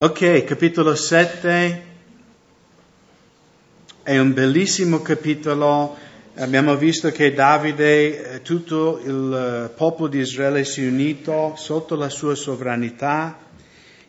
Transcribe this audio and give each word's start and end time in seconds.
Ok, 0.00 0.44
capitolo 0.44 0.94
7 0.94 1.82
è 4.04 4.16
un 4.16 4.32
bellissimo 4.32 5.02
capitolo. 5.02 5.96
Abbiamo 6.36 6.76
visto 6.76 7.10
che 7.10 7.34
Davide, 7.34 8.34
eh, 8.34 8.42
tutto 8.42 9.00
il 9.04 9.66
eh, 9.66 9.74
popolo 9.74 10.08
di 10.08 10.20
Israele 10.20 10.62
si 10.62 10.84
è 10.84 10.86
unito 10.88 11.54
sotto 11.56 11.96
la 11.96 12.08
sua 12.08 12.36
sovranità. 12.36 13.40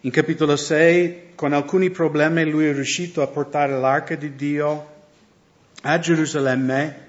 In 0.01 0.11
capitolo 0.11 0.55
6, 0.55 1.31
con 1.33 1.53
alcuni 1.53 1.89
problemi, 1.89 2.47
lui 2.47 2.67
è 2.67 2.71
riuscito 2.71 3.23
a 3.23 3.27
portare 3.27 3.75
l'arca 3.79 4.13
di 4.13 4.35
Dio 4.35 4.87
a 5.81 5.97
Gerusalemme. 5.97 7.07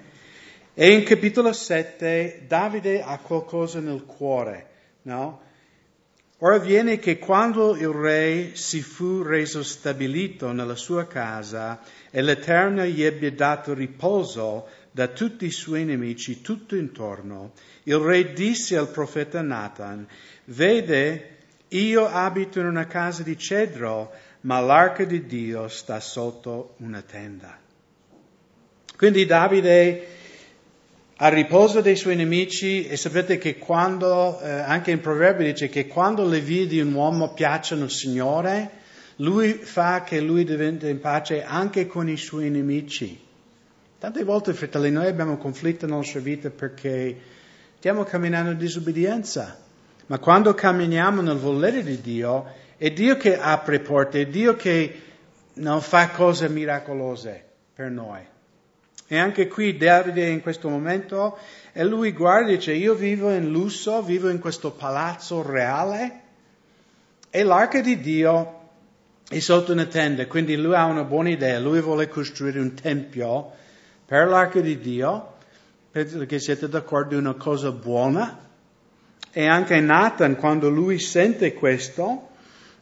E 0.72 0.90
in 0.90 1.04
capitolo 1.04 1.52
7 1.52 2.44
Davide 2.48 3.02
ha 3.02 3.18
qualcosa 3.18 3.78
nel 3.78 4.06
cuore, 4.06 4.66
no? 5.02 5.48
Ora 6.42 6.54
avviene 6.54 6.98
che 6.98 7.18
quando 7.18 7.76
il 7.76 7.88
re 7.88 8.52
si 8.54 8.80
fu 8.80 9.22
reso 9.22 9.62
stabilito 9.62 10.52
nella 10.52 10.74
sua 10.74 11.06
casa 11.06 11.80
e 12.10 12.22
l'Eterno 12.22 12.82
gli 12.84 13.02
ebbe 13.02 13.34
dato 13.34 13.74
riposo 13.74 14.66
da 14.90 15.08
tutti 15.08 15.44
i 15.44 15.50
suoi 15.50 15.84
nemici 15.84 16.40
tutto 16.40 16.76
intorno, 16.76 17.52
il 17.82 17.98
re 17.98 18.32
disse 18.32 18.78
al 18.78 18.88
profeta 18.88 19.42
Nathan, 19.42 20.06
vede, 20.46 21.36
io 21.68 22.06
abito 22.06 22.58
in 22.58 22.66
una 22.66 22.86
casa 22.86 23.22
di 23.22 23.36
cedro, 23.36 24.10
ma 24.42 24.60
l'arca 24.60 25.04
di 25.04 25.26
Dio 25.26 25.68
sta 25.68 26.00
sotto 26.00 26.74
una 26.78 27.02
tenda. 27.02 27.58
Quindi 28.96 29.26
Davide 29.26 30.19
a 31.22 31.28
riposo 31.28 31.82
dei 31.82 31.96
suoi 31.96 32.16
nemici 32.16 32.86
e 32.86 32.96
sapete 32.96 33.36
che 33.36 33.58
quando, 33.58 34.40
eh, 34.40 34.48
anche 34.50 34.90
in 34.90 35.00
Proverbi 35.00 35.44
dice 35.44 35.68
che 35.68 35.86
quando 35.86 36.26
le 36.26 36.40
vie 36.40 36.66
di 36.66 36.80
un 36.80 36.94
uomo 36.94 37.34
piacciono 37.34 37.84
al 37.84 37.90
Signore, 37.90 38.70
lui 39.16 39.52
fa 39.52 40.02
che 40.02 40.18
lui 40.20 40.44
diventa 40.44 40.88
in 40.88 40.98
pace 40.98 41.44
anche 41.44 41.86
con 41.86 42.08
i 42.08 42.16
suoi 42.16 42.48
nemici. 42.48 43.20
Tante 43.98 44.24
volte, 44.24 44.54
fratelli, 44.54 44.90
noi 44.90 45.08
abbiamo 45.08 45.36
conflitto 45.36 45.84
nella 45.84 45.98
nostra 45.98 46.20
vita 46.20 46.48
perché 46.48 47.14
stiamo 47.76 48.04
camminando 48.04 48.52
in 48.52 48.56
disobbedienza. 48.56 49.58
Ma 50.06 50.18
quando 50.18 50.54
camminiamo 50.54 51.20
nel 51.20 51.36
volere 51.36 51.82
di 51.82 52.00
Dio, 52.00 52.46
è 52.78 52.90
Dio 52.92 53.18
che 53.18 53.38
apre 53.38 53.80
porte, 53.80 54.22
è 54.22 54.26
Dio 54.26 54.56
che 54.56 55.02
non 55.54 55.82
fa 55.82 56.08
cose 56.08 56.48
miracolose 56.48 57.44
per 57.74 57.90
noi. 57.90 58.29
E 59.12 59.18
anche 59.18 59.48
qui 59.48 59.76
Davide 59.76 60.28
in 60.28 60.40
questo 60.40 60.68
momento, 60.68 61.36
e 61.72 61.82
lui 61.82 62.12
guarda 62.12 62.52
e 62.52 62.58
dice, 62.58 62.74
io 62.74 62.94
vivo 62.94 63.28
in 63.32 63.50
lusso, 63.50 64.02
vivo 64.02 64.28
in 64.28 64.38
questo 64.38 64.70
palazzo 64.70 65.42
reale, 65.42 66.20
e 67.28 67.42
l'arca 67.42 67.80
di 67.80 67.98
Dio 67.98 68.68
è 69.28 69.40
sotto 69.40 69.72
una 69.72 69.86
tenda, 69.86 70.28
quindi 70.28 70.54
lui 70.54 70.76
ha 70.76 70.84
una 70.84 71.02
buona 71.02 71.30
idea, 71.30 71.58
lui 71.58 71.80
vuole 71.80 72.06
costruire 72.06 72.60
un 72.60 72.74
tempio 72.74 73.50
per 74.06 74.28
l'arca 74.28 74.60
di 74.60 74.78
Dio, 74.78 75.34
penso 75.90 76.24
che 76.24 76.38
siete 76.38 76.68
d'accordo, 76.68 77.16
è 77.16 77.18
una 77.18 77.34
cosa 77.34 77.72
buona, 77.72 78.38
e 79.32 79.44
anche 79.48 79.80
Nathan, 79.80 80.36
quando 80.36 80.70
lui 80.70 81.00
sente 81.00 81.52
questo, 81.54 82.28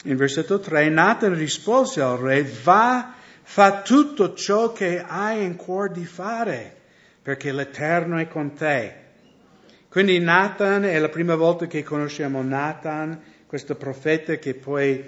in 0.04 0.16
versetto 0.16 0.60
3, 0.60 0.90
Nathan 0.90 1.34
rispose 1.34 2.02
al 2.02 2.18
re, 2.18 2.42
va 2.42 3.14
Fa 3.50 3.80
tutto 3.80 4.34
ciò 4.34 4.72
che 4.72 5.02
hai 5.02 5.42
in 5.42 5.56
cuore 5.56 5.90
di 5.90 6.04
fare, 6.04 6.76
perché 7.22 7.50
l'Eterno 7.50 8.18
è 8.18 8.28
con 8.28 8.52
te. 8.52 8.94
Quindi 9.88 10.20
Nathan 10.20 10.84
è 10.84 10.98
la 10.98 11.08
prima 11.08 11.34
volta 11.34 11.66
che 11.66 11.82
conosciamo 11.82 12.42
Nathan, 12.42 13.18
questo 13.46 13.74
profeta 13.74 14.34
che 14.34 14.52
poi 14.52 15.02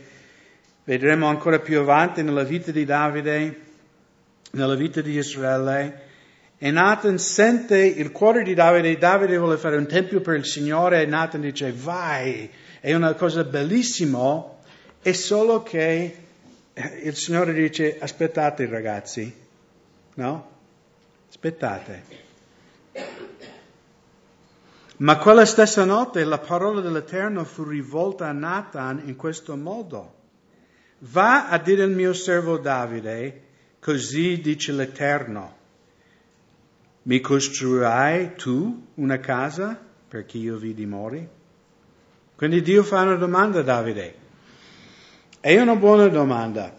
vedremo 0.84 1.26
ancora 1.26 1.58
più 1.58 1.80
avanti 1.80 2.22
nella 2.22 2.42
vita 2.42 2.72
di 2.72 2.86
Davide, 2.86 3.60
nella 4.52 4.74
vita 4.74 5.02
di 5.02 5.18
Israele. 5.18 6.02
E 6.56 6.70
Nathan 6.70 7.18
sente 7.18 7.76
il 7.76 8.10
cuore 8.10 8.42
di 8.42 8.54
Davide, 8.54 8.96
Davide 8.96 9.36
vuole 9.36 9.58
fare 9.58 9.76
un 9.76 9.86
tempio 9.86 10.22
per 10.22 10.36
il 10.36 10.46
Signore 10.46 11.02
e 11.02 11.06
Nathan 11.06 11.42
dice 11.42 11.74
vai, 11.76 12.50
è 12.80 12.94
una 12.94 13.12
cosa 13.12 13.44
bellissima, 13.44 14.42
è 15.02 15.12
solo 15.12 15.62
che 15.62 16.28
il 16.74 17.14
Signore 17.14 17.52
dice 17.52 17.98
aspettate 17.98 18.66
ragazzi, 18.66 19.34
no? 20.14 20.50
Aspettate. 21.28 22.28
Ma 24.98 25.16
quella 25.16 25.46
stessa 25.46 25.84
notte 25.84 26.24
la 26.24 26.38
parola 26.38 26.80
dell'Eterno 26.80 27.44
fu 27.44 27.64
rivolta 27.64 28.28
a 28.28 28.32
Nathan 28.32 29.02
in 29.06 29.16
questo 29.16 29.56
modo. 29.56 30.18
Va 30.98 31.48
a 31.48 31.58
dire 31.58 31.84
al 31.84 31.90
mio 31.90 32.12
servo 32.12 32.58
Davide, 32.58 33.42
così 33.80 34.40
dice 34.40 34.72
l'Eterno, 34.72 35.56
mi 37.04 37.20
costruirai 37.20 38.34
tu 38.34 38.88
una 38.96 39.18
casa 39.18 39.88
perché 40.06 40.36
io 40.36 40.56
vi 40.58 40.74
dimori? 40.74 41.26
Quindi 42.36 42.60
Dio 42.60 42.82
fa 42.82 43.02
una 43.02 43.14
domanda 43.14 43.60
a 43.60 43.62
Davide. 43.62 44.14
È 45.42 45.58
una 45.58 45.74
buona 45.74 46.08
domanda. 46.08 46.70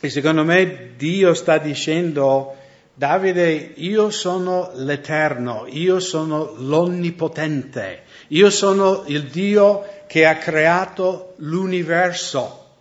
E 0.00 0.08
secondo 0.08 0.44
me 0.44 0.94
Dio 0.96 1.34
sta 1.34 1.58
dicendo, 1.58 2.56
Davide, 2.94 3.50
io 3.74 4.08
sono 4.08 4.70
l'Eterno, 4.76 5.66
io 5.68 6.00
sono 6.00 6.54
l'Onnipotente, 6.56 8.04
io 8.28 8.48
sono 8.48 9.04
il 9.08 9.24
Dio 9.28 9.84
che 10.06 10.24
ha 10.24 10.36
creato 10.36 11.34
l'universo. 11.40 12.76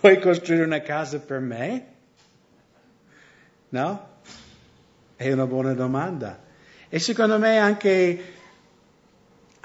Vuoi 0.00 0.20
costruire 0.20 0.64
una 0.64 0.80
casa 0.80 1.18
per 1.18 1.40
me? 1.40 1.86
No? 3.68 4.08
È 5.16 5.30
una 5.30 5.46
buona 5.46 5.74
domanda. 5.74 6.42
E 6.88 6.98
secondo 6.98 7.38
me 7.38 7.58
anche 7.58 8.32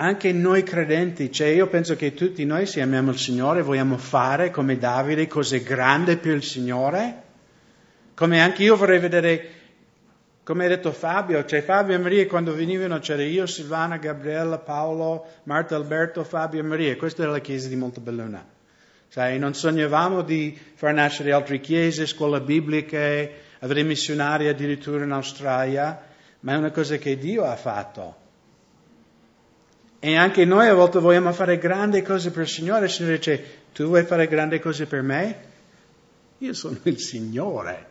anche 0.01 0.33
noi 0.33 0.63
credenti, 0.63 1.31
cioè 1.31 1.49
io 1.49 1.67
penso 1.67 1.95
che 1.95 2.15
tutti 2.15 2.43
noi 2.43 2.65
se 2.65 2.81
amiamo 2.81 3.11
il 3.11 3.19
Signore 3.19 3.61
vogliamo 3.61 3.99
fare 3.99 4.49
come 4.49 4.79
Davide 4.79 5.27
cose 5.27 5.61
grandi 5.61 6.17
per 6.17 6.33
il 6.33 6.43
Signore, 6.43 7.21
come 8.15 8.41
anche 8.41 8.63
io 8.63 8.75
vorrei 8.75 8.97
vedere, 8.97 9.49
come 10.43 10.65
ha 10.65 10.69
detto 10.69 10.91
Fabio, 10.91 11.45
cioè 11.45 11.61
Fabio 11.61 11.93
e 11.93 11.99
Maria 11.99 12.25
quando 12.25 12.55
venivano 12.55 12.97
c'era 12.97 13.21
io, 13.21 13.45
Silvana, 13.45 13.97
Gabriella, 13.97 14.57
Paolo, 14.57 15.23
Marta, 15.43 15.75
Alberto, 15.75 16.23
Fabio 16.23 16.61
e 16.61 16.63
Maria, 16.63 16.97
questa 16.97 17.21
era 17.21 17.31
la 17.31 17.39
chiesa 17.39 17.67
di 17.67 17.75
Montebelluna. 17.75 18.43
Sai, 19.07 19.37
non 19.37 19.53
sognavamo 19.53 20.23
di 20.23 20.57
far 20.73 20.95
nascere 20.95 21.31
altre 21.31 21.59
chiese, 21.59 22.07
scuole 22.07 22.41
bibliche, 22.41 23.31
avere 23.59 23.83
missionari 23.83 24.47
addirittura 24.47 25.03
in 25.03 25.11
Australia, 25.11 26.01
ma 26.39 26.53
è 26.53 26.55
una 26.55 26.71
cosa 26.71 26.97
che 26.97 27.19
Dio 27.19 27.43
ha 27.43 27.55
fatto. 27.55 28.15
E 30.03 30.15
anche 30.15 30.45
noi 30.45 30.67
a 30.67 30.73
volte 30.73 30.97
vogliamo 30.97 31.31
fare 31.31 31.59
grandi 31.59 32.01
cose 32.01 32.31
per 32.31 32.41
il 32.41 32.47
Signore. 32.47 32.85
Il 32.85 32.91
Signore 32.91 33.17
dice, 33.17 33.45
tu 33.71 33.85
vuoi 33.85 34.03
fare 34.03 34.25
grandi 34.25 34.59
cose 34.59 34.87
per 34.87 35.03
me? 35.03 35.35
Io 36.39 36.53
sono 36.53 36.79
il 36.81 36.97
Signore. 36.97 37.85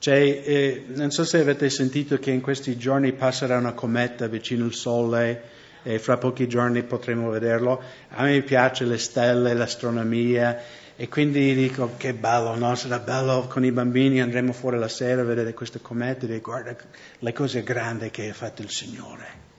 Cioè, 0.00 0.16
eh, 0.16 0.84
non 0.88 1.12
so 1.12 1.24
se 1.24 1.38
avete 1.38 1.70
sentito 1.70 2.18
che 2.18 2.32
in 2.32 2.40
questi 2.40 2.76
giorni 2.76 3.12
passerà 3.12 3.56
una 3.56 3.72
cometa 3.72 4.26
vicino 4.26 4.64
al 4.64 4.72
Sole 4.72 5.42
e 5.84 6.00
fra 6.00 6.16
pochi 6.16 6.48
giorni 6.48 6.82
potremo 6.82 7.30
vederlo. 7.30 7.80
A 8.08 8.24
me 8.24 8.42
piace 8.42 8.84
le 8.84 8.98
stelle, 8.98 9.54
l'astronomia 9.54 10.60
e 10.96 11.08
quindi 11.08 11.54
dico 11.54 11.92
che 11.96 12.14
bello, 12.14 12.56
no? 12.56 12.74
Sarà 12.74 12.98
bello 12.98 13.46
con 13.48 13.64
i 13.64 13.70
bambini, 13.70 14.20
andremo 14.20 14.52
fuori 14.52 14.76
la 14.76 14.88
sera 14.88 15.20
a 15.20 15.24
vedere 15.24 15.54
queste 15.54 15.80
comete 15.80 16.26
e 16.26 16.40
guarda 16.40 16.74
le 17.20 17.32
cose 17.32 17.62
grandi 17.62 18.10
che 18.10 18.28
ha 18.28 18.34
fatto 18.34 18.60
il 18.62 18.70
Signore. 18.70 19.53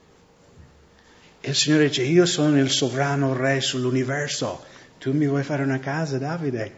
E 1.45 1.49
il 1.49 1.55
Signore 1.55 1.89
dice, 1.89 2.01
io 2.01 2.25
sono 2.25 2.57
il 2.57 2.71
sovrano 2.71 3.35
re 3.35 3.61
sull'universo, 3.61 4.65
tu 4.97 5.13
mi 5.13 5.27
vuoi 5.27 5.43
fare 5.43 5.61
una 5.61 5.77
casa, 5.77 6.17
Davide? 6.17 6.73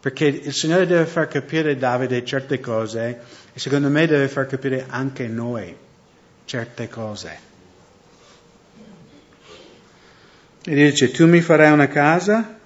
Perché 0.00 0.24
il 0.24 0.54
Signore 0.54 0.86
deve 0.86 1.04
far 1.04 1.28
capire 1.28 1.72
a 1.72 1.76
Davide 1.76 2.24
certe 2.24 2.60
cose 2.60 3.20
e 3.52 3.58
secondo 3.60 3.90
me 3.90 4.06
deve 4.06 4.26
far 4.26 4.46
capire 4.46 4.86
anche 4.88 5.28
noi 5.28 5.76
certe 6.46 6.88
cose. 6.88 7.38
E 10.64 10.74
dice, 10.74 11.10
tu 11.10 11.26
mi 11.26 11.42
farai 11.42 11.72
una 11.72 11.88
casa, 11.88 12.58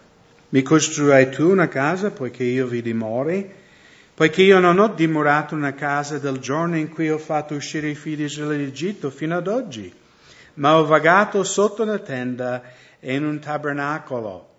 mi 0.50 0.62
costruirai 0.62 1.30
tu 1.30 1.50
una 1.50 1.66
casa 1.66 2.12
poiché 2.12 2.44
io 2.44 2.68
vi 2.68 2.80
dimori, 2.80 3.52
poiché 4.14 4.42
io 4.42 4.60
non 4.60 4.78
ho 4.78 4.86
dimorato 4.86 5.56
una 5.56 5.74
casa 5.74 6.18
dal 6.18 6.38
giorno 6.38 6.76
in 6.76 6.90
cui 6.90 7.10
ho 7.10 7.18
fatto 7.18 7.56
uscire 7.56 7.88
i 7.88 7.96
figli 7.96 8.32
d'Egitto 8.32 9.10
fino 9.10 9.36
ad 9.36 9.48
oggi 9.48 10.02
ma 10.54 10.78
ho 10.78 10.84
vagato 10.84 11.42
sotto 11.42 11.82
una 11.82 11.98
tenda 11.98 12.62
e 13.00 13.14
in 13.14 13.24
un 13.24 13.38
tabernacolo. 13.38 14.52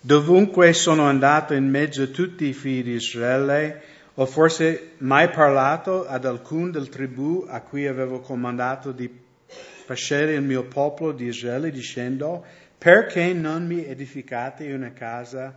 Dovunque 0.00 0.72
sono 0.72 1.04
andato 1.04 1.52
in 1.52 1.68
mezzo 1.68 2.02
a 2.02 2.06
tutti 2.06 2.46
i 2.46 2.54
figli 2.54 2.84
di 2.84 2.94
Israele, 2.94 3.82
ho 4.14 4.26
forse 4.26 4.92
mai 4.98 5.28
parlato 5.28 6.06
ad 6.06 6.24
alcun 6.24 6.70
del 6.70 6.88
tribù 6.88 7.44
a 7.48 7.60
cui 7.60 7.86
avevo 7.86 8.20
comandato 8.20 8.92
di 8.92 9.10
fascere 9.46 10.34
il 10.34 10.42
mio 10.42 10.64
popolo 10.64 11.12
di 11.12 11.26
Israele 11.26 11.70
dicendo 11.70 12.44
perché 12.78 13.34
non 13.34 13.66
mi 13.66 13.84
edificate 13.84 14.72
una 14.72 14.92
casa 14.92 15.54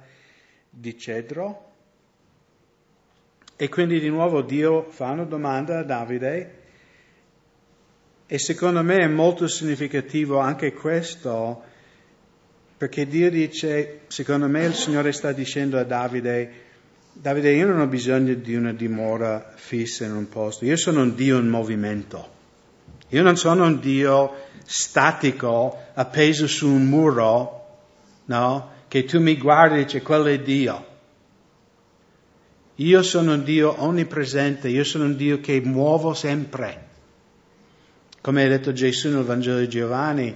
di 0.69 0.97
cedro? 0.97 1.71
E 3.55 3.69
quindi 3.69 3.99
di 4.01 4.09
nuovo 4.09 4.41
Dio 4.41 4.83
fa 4.89 5.11
una 5.11 5.23
domanda 5.23 5.79
a 5.79 5.83
Davide 5.83 6.62
e 8.25 8.39
secondo 8.39 8.81
me 8.83 8.99
è 8.99 9.07
molto 9.07 9.47
significativo 9.47 10.39
anche 10.39 10.73
questo, 10.73 11.61
perché 12.77 13.05
Dio 13.07 13.29
dice, 13.29 14.01
secondo 14.07 14.47
me 14.47 14.65
il 14.65 14.73
Signore 14.73 15.11
sta 15.11 15.31
dicendo 15.31 15.77
a 15.77 15.83
Davide, 15.83 16.61
Davide 17.13 17.51
io 17.51 17.67
non 17.67 17.79
ho 17.79 17.87
bisogno 17.87 18.33
di 18.33 18.55
una 18.55 18.73
dimora 18.73 19.53
fissa 19.55 20.05
in 20.05 20.13
un 20.13 20.27
posto, 20.27 20.65
io 20.65 20.77
sono 20.77 21.01
un 21.01 21.15
Dio 21.15 21.37
in 21.37 21.47
movimento, 21.47 22.31
io 23.09 23.21
non 23.21 23.37
sono 23.37 23.65
un 23.65 23.79
Dio 23.79 24.33
statico 24.65 25.77
appeso 25.93 26.47
su 26.47 26.67
un 26.67 26.87
muro, 26.87 27.77
no? 28.25 28.71
Che 28.87 29.03
tu 29.05 29.19
mi 29.19 29.37
guardi 29.37 29.79
e 29.79 29.83
dici 29.83 30.01
quello 30.01 30.25
è 30.25 30.39
Dio. 30.39 30.91
Io 32.77 33.03
sono 33.03 33.33
un 33.33 33.43
Dio 33.43 33.81
onnipresente, 33.81 34.67
io 34.67 34.83
sono 34.83 35.05
un 35.05 35.15
Dio 35.15 35.39
che 35.39 35.61
muovo 35.61 36.13
sempre. 36.13 36.89
Come 38.23 38.45
ha 38.45 38.47
detto 38.47 38.71
Gesù 38.71 39.09
nel 39.09 39.25
Vangelo 39.25 39.59
di 39.59 39.67
Giovanni, 39.67 40.33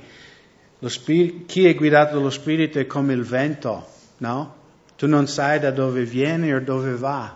spirito, 0.87 1.45
chi 1.45 1.67
è 1.67 1.73
guidato 1.73 2.15
dallo 2.15 2.29
Spirito 2.29 2.79
è 2.79 2.85
come 2.85 3.13
il 3.13 3.23
vento, 3.23 3.87
no? 4.17 4.55
Tu 4.97 5.07
non 5.07 5.25
sai 5.25 5.61
da 5.61 5.71
dove 5.71 6.03
viene 6.03 6.53
o 6.53 6.59
dove 6.59 6.97
va. 6.97 7.33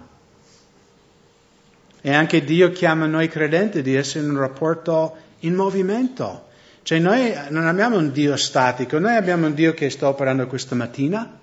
E 2.01 2.13
anche 2.13 2.43
Dio 2.43 2.69
chiama 2.71 3.05
noi 3.05 3.29
credenti 3.29 3.81
di 3.81 3.95
essere 3.95 4.25
in 4.25 4.31
un 4.31 4.39
rapporto 4.39 5.15
in 5.39 5.55
movimento. 5.55 6.47
Cioè 6.83 6.99
noi 6.99 7.33
non 7.47 7.65
abbiamo 7.65 7.97
un 7.97 8.11
Dio 8.11 8.35
statico, 8.35 8.99
noi 8.99 9.15
abbiamo 9.15 9.47
un 9.47 9.53
Dio 9.53 9.73
che 9.73 9.89
sta 9.89 10.09
operando 10.09 10.47
questa 10.47 10.75
mattina, 10.75 11.39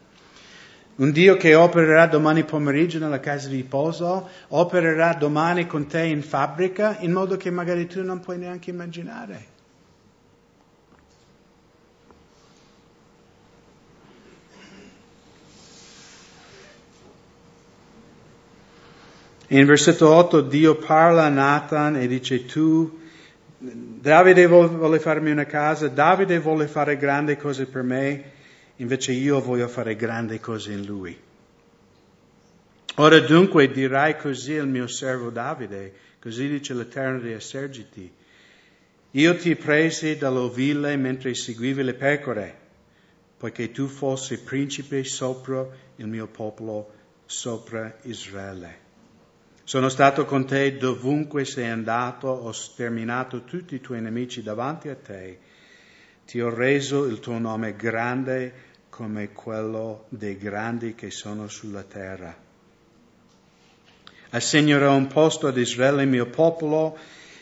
un 0.99 1.12
Dio 1.12 1.37
che 1.37 1.55
opererà 1.55 2.06
domani 2.06 2.45
pomeriggio 2.45 2.99
nella 2.99 3.21
casa 3.21 3.49
di 3.49 3.56
riposo, 3.56 4.29
opererà 4.49 5.15
domani 5.15 5.67
con 5.67 5.87
te 5.87 6.03
in 6.03 6.23
fabbrica, 6.23 6.99
in 7.00 7.12
modo 7.12 7.37
che 7.37 7.50
magari 7.50 7.87
tu 7.87 8.03
non 8.03 8.19
puoi 8.21 8.39
neanche 8.39 8.71
immaginare. 8.71 9.56
In 19.50 19.65
versetto 19.67 20.12
8 20.12 20.43
Dio 20.43 20.77
parla 20.77 21.25
a 21.25 21.29
Nathan 21.29 21.97
e 21.97 22.09
dice 22.09 22.45
tu, 22.45 22.99
Davide 23.56 24.47
vuole 24.47 24.99
farmi 24.99 25.31
una 25.31 25.47
casa, 25.47 25.89
Davide 25.89 26.39
vuole 26.41 26.67
fare 26.67 26.97
grandi 26.97 27.37
cose 27.37 27.67
per 27.67 27.83
me, 27.83 28.37
invece 28.78 29.12
io 29.12 29.40
voglio 29.40 29.69
fare 29.69 29.96
grandi 29.96 30.40
cose 30.40 30.72
in 30.72 30.84
lui. 30.84 31.16
Ora 32.96 33.20
dunque 33.20 33.70
dirai 33.70 34.16
così 34.16 34.56
al 34.56 34.69
mio 34.69 34.88
servo 34.88 35.30
Davide, 35.30 35.92
così 36.20 36.48
dice 36.48 36.75
l'Eterno 36.75 37.20
dei 37.20 37.32
eserciti, 37.32 38.12
io 39.12 39.36
ti 39.36 39.54
presi 39.54 40.16
dall'ovile 40.16 40.96
mentre 40.96 41.34
seguivi 41.34 41.82
le 41.82 41.94
pecore, 41.94 42.56
poiché 43.36 43.70
tu 43.70 43.86
fossi 43.86 44.40
principe 44.42 45.04
sopra 45.04 45.66
il 45.96 46.06
mio 46.06 46.26
popolo, 46.26 46.92
sopra 47.25 47.96
Israele. 48.02 48.86
Sono 49.62 49.88
stato 49.88 50.25
con 50.25 50.46
te 50.46 50.76
dovunque 50.76 51.44
sei 51.44 51.69
andato, 51.69 52.28
ho 52.28 52.52
sterminato 52.52 53.44
tutti 53.44 53.76
i 53.76 53.80
tuoi 53.80 54.00
nemici 54.00 54.42
davanti 54.42 54.88
a 54.88 54.96
te, 54.96 55.38
ti 56.26 56.40
ho 56.40 56.52
reso 56.52 57.06
il 57.06 57.20
tuo 57.20 57.38
nome 57.38 57.76
grande 57.76 58.68
come 58.88 59.32
quello 59.32 60.06
dei 60.08 60.37
grandi 60.37 60.94
che 60.94 61.11
sono 61.11 61.49
sulla 61.49 61.82
terra. 61.82 62.37
Assegnerò 64.31 64.94
un 64.94 65.06
posto 65.06 65.46
ad 65.46 65.56
Israele, 65.56 66.05
mio 66.05 66.26
popolo, 66.26 66.99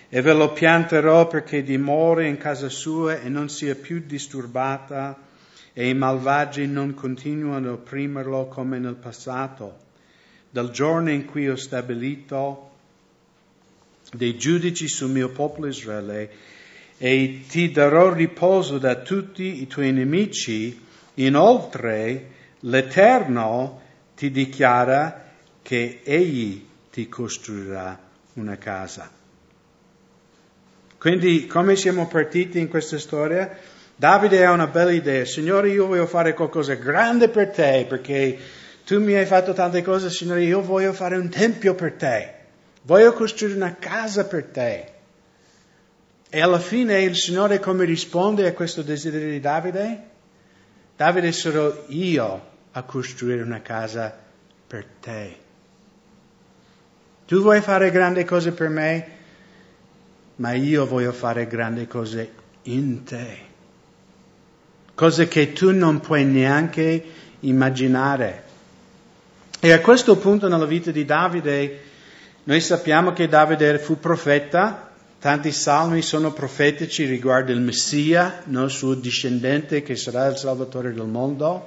e 0.08 0.20
ve 0.22 0.32
lo 0.32 0.52
pianterò 0.52 1.26
perché 1.26 1.62
dimori 1.62 2.28
in 2.28 2.36
casa 2.36 2.68
sua 2.68 3.20
e 3.20 3.28
non 3.28 3.48
sia 3.48 3.74
più 3.74 4.02
disturbata, 4.06 5.18
e 5.72 5.88
i 5.88 5.94
malvagi 5.94 6.66
non 6.66 6.94
continuano 6.94 7.68
a 7.68 7.72
opprimerlo 7.72 8.46
come 8.46 8.78
nel 8.78 8.94
passato. 8.94 9.84
Dal 10.48 10.70
giorno 10.70 11.10
in 11.10 11.24
cui 11.26 11.48
ho 11.50 11.56
stabilito 11.56 12.70
dei 14.12 14.38
giudici 14.38 14.88
sul 14.88 15.10
mio 15.10 15.30
popolo 15.30 15.66
Israele, 15.66 16.30
e 16.98 17.42
ti 17.48 17.70
darò 17.70 18.12
riposo 18.12 18.78
da 18.78 18.94
tutti 18.96 19.60
i 19.60 19.66
tuoi 19.66 19.92
nemici, 19.92 20.84
Inoltre 21.16 22.30
l'Eterno 22.60 23.80
ti 24.16 24.30
dichiara 24.30 25.24
che 25.62 26.00
Egli 26.02 26.66
ti 26.90 27.08
costruirà 27.08 27.98
una 28.34 28.56
casa. 28.56 29.10
Quindi 30.98 31.46
come 31.46 31.76
siamo 31.76 32.06
partiti 32.06 32.58
in 32.58 32.68
questa 32.68 32.98
storia? 32.98 33.58
Davide 33.94 34.44
ha 34.44 34.52
una 34.52 34.66
bella 34.66 34.92
idea, 34.92 35.24
Signore 35.24 35.70
io 35.70 35.86
voglio 35.86 36.06
fare 36.06 36.34
qualcosa 36.34 36.74
grande 36.74 37.28
per 37.28 37.50
te 37.50 37.86
perché 37.88 38.38
tu 38.84 39.00
mi 39.00 39.14
hai 39.14 39.24
fatto 39.24 39.52
tante 39.52 39.82
cose, 39.82 40.10
Signore 40.10 40.42
io 40.42 40.60
voglio 40.60 40.92
fare 40.92 41.16
un 41.16 41.28
tempio 41.28 41.74
per 41.74 41.92
te, 41.92 42.34
voglio 42.82 43.12
costruire 43.14 43.56
una 43.56 43.74
casa 43.74 44.26
per 44.26 44.44
te. 44.44 44.92
E 46.28 46.40
alla 46.40 46.58
fine 46.58 47.00
il 47.02 47.16
Signore 47.16 47.58
come 47.58 47.84
risponde 47.84 48.46
a 48.46 48.52
questo 48.52 48.82
desiderio 48.82 49.30
di 49.30 49.40
Davide? 49.40 50.14
Davide 50.96 51.30
sarò 51.30 51.84
io 51.88 52.46
a 52.72 52.82
costruire 52.82 53.42
una 53.42 53.60
casa 53.60 54.16
per 54.66 54.86
te. 54.98 55.36
Tu 57.26 57.40
vuoi 57.40 57.60
fare 57.60 57.90
grandi 57.90 58.24
cose 58.24 58.52
per 58.52 58.68
me, 58.68 59.08
ma 60.36 60.52
io 60.52 60.86
voglio 60.86 61.12
fare 61.12 61.46
grandi 61.46 61.86
cose 61.86 62.32
in 62.62 63.04
te. 63.04 63.38
Cose 64.94 65.28
che 65.28 65.52
tu 65.52 65.72
non 65.72 66.00
puoi 66.00 66.24
neanche 66.24 67.04
immaginare. 67.40 68.44
E 69.60 69.72
a 69.72 69.80
questo 69.80 70.16
punto 70.16 70.48
nella 70.48 70.64
vita 70.64 70.90
di 70.90 71.04
Davide, 71.04 71.80
noi 72.44 72.60
sappiamo 72.60 73.12
che 73.12 73.28
Davide 73.28 73.78
fu 73.78 73.98
profeta, 73.98 74.92
Tanti 75.18 75.50
salmi 75.50 76.02
sono 76.02 76.32
profetici 76.32 77.04
riguardo 77.04 77.50
il 77.50 77.60
Messia, 77.60 78.42
il 78.48 78.66
suo 78.68 78.94
discendente 78.94 79.82
che 79.82 79.96
sarà 79.96 80.26
il 80.26 80.36
Salvatore 80.36 80.92
del 80.92 81.06
mondo. 81.06 81.66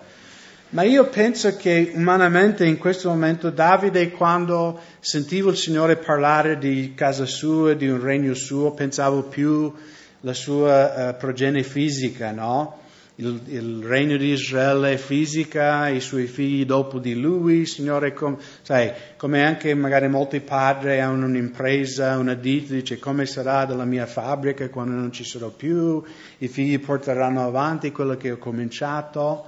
Ma 0.69 0.83
io 0.83 1.07
penso 1.07 1.55
che 1.55 1.91
umanamente 1.95 2.63
in 2.63 2.77
questo 2.77 3.09
momento 3.09 3.49
Davide, 3.49 4.11
quando 4.11 4.79
sentivo 4.99 5.49
il 5.49 5.57
Signore 5.57 5.97
parlare 5.97 6.59
di 6.59 6.93
casa 6.93 7.25
sua, 7.25 7.73
di 7.73 7.87
un 7.87 7.99
regno 7.99 8.35
suo, 8.35 8.71
pensavo 8.71 9.23
più 9.23 9.73
alla 10.21 10.33
sua 10.33 11.09
uh, 11.09 11.17
progenie 11.17 11.63
fisica, 11.63 12.31
no? 12.31 12.78
Il, 13.19 13.41
il, 13.47 13.83
regno 13.83 14.15
di 14.15 14.31
Israele 14.31 14.97
fisica, 14.97 15.89
i 15.89 15.99
suoi 15.99 16.25
figli 16.25 16.65
dopo 16.65 16.99
di 16.99 17.15
lui, 17.19 17.65
Signore, 17.65 18.13
com, 18.13 18.37
sai, 18.61 18.91
come 19.17 19.43
anche 19.43 19.73
magari 19.73 20.07
molti 20.07 20.39
padri 20.39 21.01
hanno 21.01 21.25
un'impresa, 21.25 22.17
una 22.17 22.33
ditta, 22.33 22.73
dice 22.73 22.97
come 22.97 23.25
sarà 23.25 23.65
della 23.65 23.83
mia 23.83 24.05
fabbrica 24.05 24.69
quando 24.69 24.93
non 24.93 25.11
ci 25.11 25.25
sarò 25.25 25.49
più, 25.49 26.01
i 26.37 26.47
figli 26.47 26.79
porteranno 26.79 27.45
avanti 27.45 27.91
quello 27.91 28.15
che 28.15 28.31
ho 28.31 28.37
cominciato. 28.37 29.45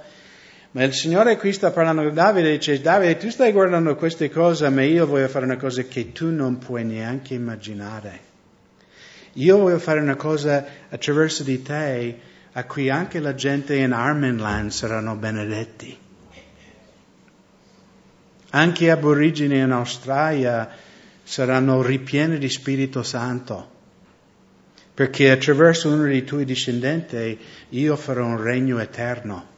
Ma 0.72 0.84
il 0.84 0.92
Signore 0.92 1.38
qui 1.38 1.52
sta 1.52 1.70
parlando 1.70 2.02
con 2.02 2.14
Davide 2.14 2.52
e 2.52 2.58
dice, 2.58 2.80
Davide, 2.80 3.16
tu 3.16 3.30
stai 3.30 3.52
guardando 3.52 3.94
queste 3.94 4.28
cose, 4.28 4.68
ma 4.68 4.82
io 4.82 5.06
voglio 5.06 5.28
fare 5.28 5.46
una 5.46 5.56
cosa 5.56 5.82
che 5.82 6.12
tu 6.12 6.30
non 6.30 6.58
puoi 6.58 6.84
neanche 6.84 7.32
immaginare. 7.34 8.30
Io 9.34 9.56
voglio 9.56 9.78
fare 9.78 10.00
una 10.00 10.16
cosa 10.16 10.62
attraverso 10.90 11.42
di 11.42 11.62
te 11.62 12.30
a 12.52 12.64
cui 12.64 12.90
anche 12.90 13.18
la 13.18 13.34
gente 13.34 13.76
in 13.76 13.92
Armenland 13.92 14.70
saranno 14.70 15.14
benedetti. 15.14 15.96
Anche 18.50 18.90
aborigeni 18.90 19.58
in 19.58 19.70
Australia 19.70 20.68
saranno 21.22 21.80
ripieni 21.80 22.36
di 22.36 22.50
Spirito 22.50 23.02
Santo, 23.02 23.70
perché 24.92 25.30
attraverso 25.30 25.90
uno 25.90 26.02
dei 26.02 26.24
tuoi 26.24 26.44
discendenti 26.44 27.38
io 27.70 27.96
farò 27.96 28.26
un 28.26 28.42
regno 28.42 28.78
eterno. 28.78 29.48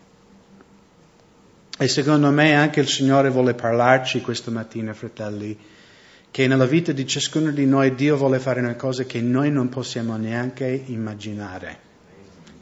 E 1.76 1.88
secondo 1.88 2.30
me 2.30 2.54
anche 2.54 2.78
il 2.78 2.86
Signore 2.86 3.30
vuole 3.30 3.54
parlarci 3.54 4.20
questa 4.20 4.52
mattina, 4.52 4.92
fratelli, 4.92 5.58
che 6.30 6.46
nella 6.46 6.66
vita 6.66 6.92
di 6.92 7.04
ciascuno 7.04 7.50
di 7.50 7.66
noi 7.66 7.96
Dio 7.96 8.16
vuole 8.16 8.38
fare 8.38 8.60
una 8.60 8.76
cosa 8.76 9.02
che 9.02 9.20
noi 9.20 9.50
non 9.50 9.68
possiamo 9.68 10.16
neanche 10.16 10.84
immaginare 10.86 11.92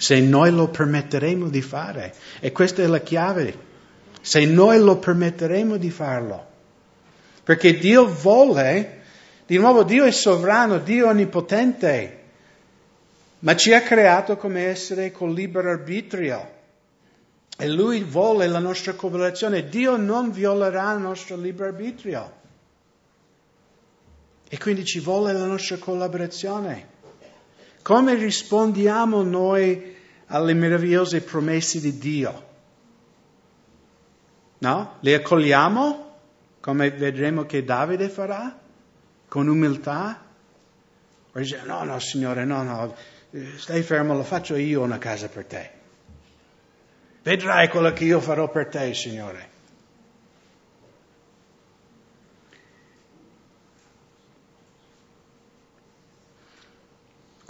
se 0.02 0.18
noi 0.18 0.50
lo 0.50 0.66
permetteremo 0.66 1.48
di 1.48 1.62
fare. 1.62 2.12
E 2.40 2.50
questa 2.50 2.82
è 2.82 2.86
la 2.86 2.98
chiave, 2.98 3.56
se 4.20 4.44
noi 4.46 4.80
lo 4.80 4.98
permetteremo 4.98 5.76
di 5.76 5.90
farlo. 5.90 6.44
Perché 7.44 7.78
Dio 7.78 8.08
vuole, 8.08 9.02
di 9.46 9.58
nuovo 9.58 9.84
Dio 9.84 10.04
è 10.04 10.10
sovrano, 10.10 10.78
Dio 10.78 11.06
è 11.06 11.10
onnipotente. 11.10 12.18
ma 13.40 13.54
ci 13.54 13.72
ha 13.72 13.82
creato 13.82 14.36
come 14.36 14.66
essere 14.66 15.12
con 15.12 15.32
libero 15.32 15.70
arbitrio. 15.70 16.50
E 17.56 17.68
lui 17.68 18.02
vuole 18.02 18.48
la 18.48 18.58
nostra 18.58 18.94
cooperazione. 18.94 19.68
Dio 19.68 19.96
non 19.96 20.32
violerà 20.32 20.94
il 20.94 21.00
nostro 21.00 21.36
libero 21.36 21.68
arbitrio. 21.68 22.32
E 24.48 24.58
quindi 24.58 24.84
ci 24.84 24.98
vuole 24.98 25.32
la 25.32 25.46
nostra 25.46 25.76
collaborazione. 25.76 26.91
Come 27.82 28.14
rispondiamo 28.14 29.22
noi 29.22 29.96
alle 30.26 30.54
meravigliose 30.54 31.20
promesse 31.20 31.80
di 31.80 31.98
Dio? 31.98 32.50
No? 34.58 34.96
Le 35.00 35.14
accogliamo? 35.14 36.10
Come 36.60 36.90
vedremo 36.90 37.44
che 37.44 37.64
Davide 37.64 38.08
farà? 38.08 38.56
Con 39.26 39.48
umiltà? 39.48 40.24
O 41.32 41.38
dice, 41.38 41.62
no, 41.64 41.82
no, 41.82 41.98
Signore, 41.98 42.44
no, 42.44 42.62
no, 42.62 42.94
stai 43.56 43.82
fermo, 43.82 44.14
lo 44.14 44.22
faccio 44.22 44.54
io 44.54 44.82
una 44.82 44.98
casa 44.98 45.28
per 45.28 45.44
te. 45.46 45.70
Vedrai 47.22 47.68
quello 47.68 47.92
che 47.92 48.04
io 48.04 48.20
farò 48.20 48.48
per 48.50 48.66
te, 48.66 48.94
Signore. 48.94 49.51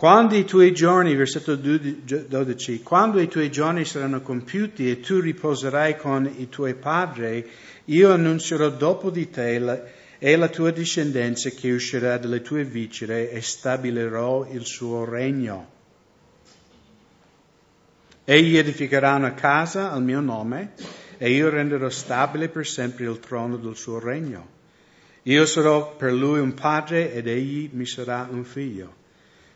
Quando 0.02 0.34
i 0.34 0.44
tuoi 0.44 0.74
giorni, 0.74 1.14
versetto 1.14 1.54
12, 1.54 2.82
quando 2.82 3.20
i 3.20 3.28
tuoi 3.28 3.52
giorni 3.52 3.84
saranno 3.84 4.20
compiuti 4.20 4.90
e 4.90 4.98
tu 4.98 5.20
riposerai 5.20 5.96
con 5.96 6.28
i 6.38 6.48
tuoi 6.48 6.74
padri, 6.74 7.48
io 7.84 8.12
annunzierò 8.12 8.70
dopo 8.70 9.10
di 9.10 9.30
te 9.30 9.60
la, 9.60 9.80
e 10.18 10.34
la 10.34 10.48
tua 10.48 10.72
discendenza 10.72 11.50
che 11.50 11.70
uscirà 11.70 12.18
dalle 12.18 12.42
tue 12.42 12.64
vicere 12.64 13.30
e 13.30 13.40
stabilirò 13.40 14.48
il 14.50 14.66
suo 14.66 15.04
regno. 15.04 15.70
Egli 18.24 18.56
edificherà 18.56 19.14
una 19.14 19.34
casa 19.34 19.92
al 19.92 20.02
mio 20.02 20.18
nome 20.18 20.72
e 21.16 21.30
io 21.30 21.48
renderò 21.48 21.88
stabile 21.88 22.48
per 22.48 22.66
sempre 22.66 23.04
il 23.04 23.20
trono 23.20 23.56
del 23.56 23.76
suo 23.76 24.00
regno. 24.00 24.48
Io 25.22 25.46
sarò 25.46 25.94
per 25.94 26.12
lui 26.12 26.40
un 26.40 26.54
padre 26.54 27.12
ed 27.12 27.28
egli 27.28 27.70
mi 27.72 27.86
sarà 27.86 28.26
un 28.28 28.42
figlio. 28.42 28.98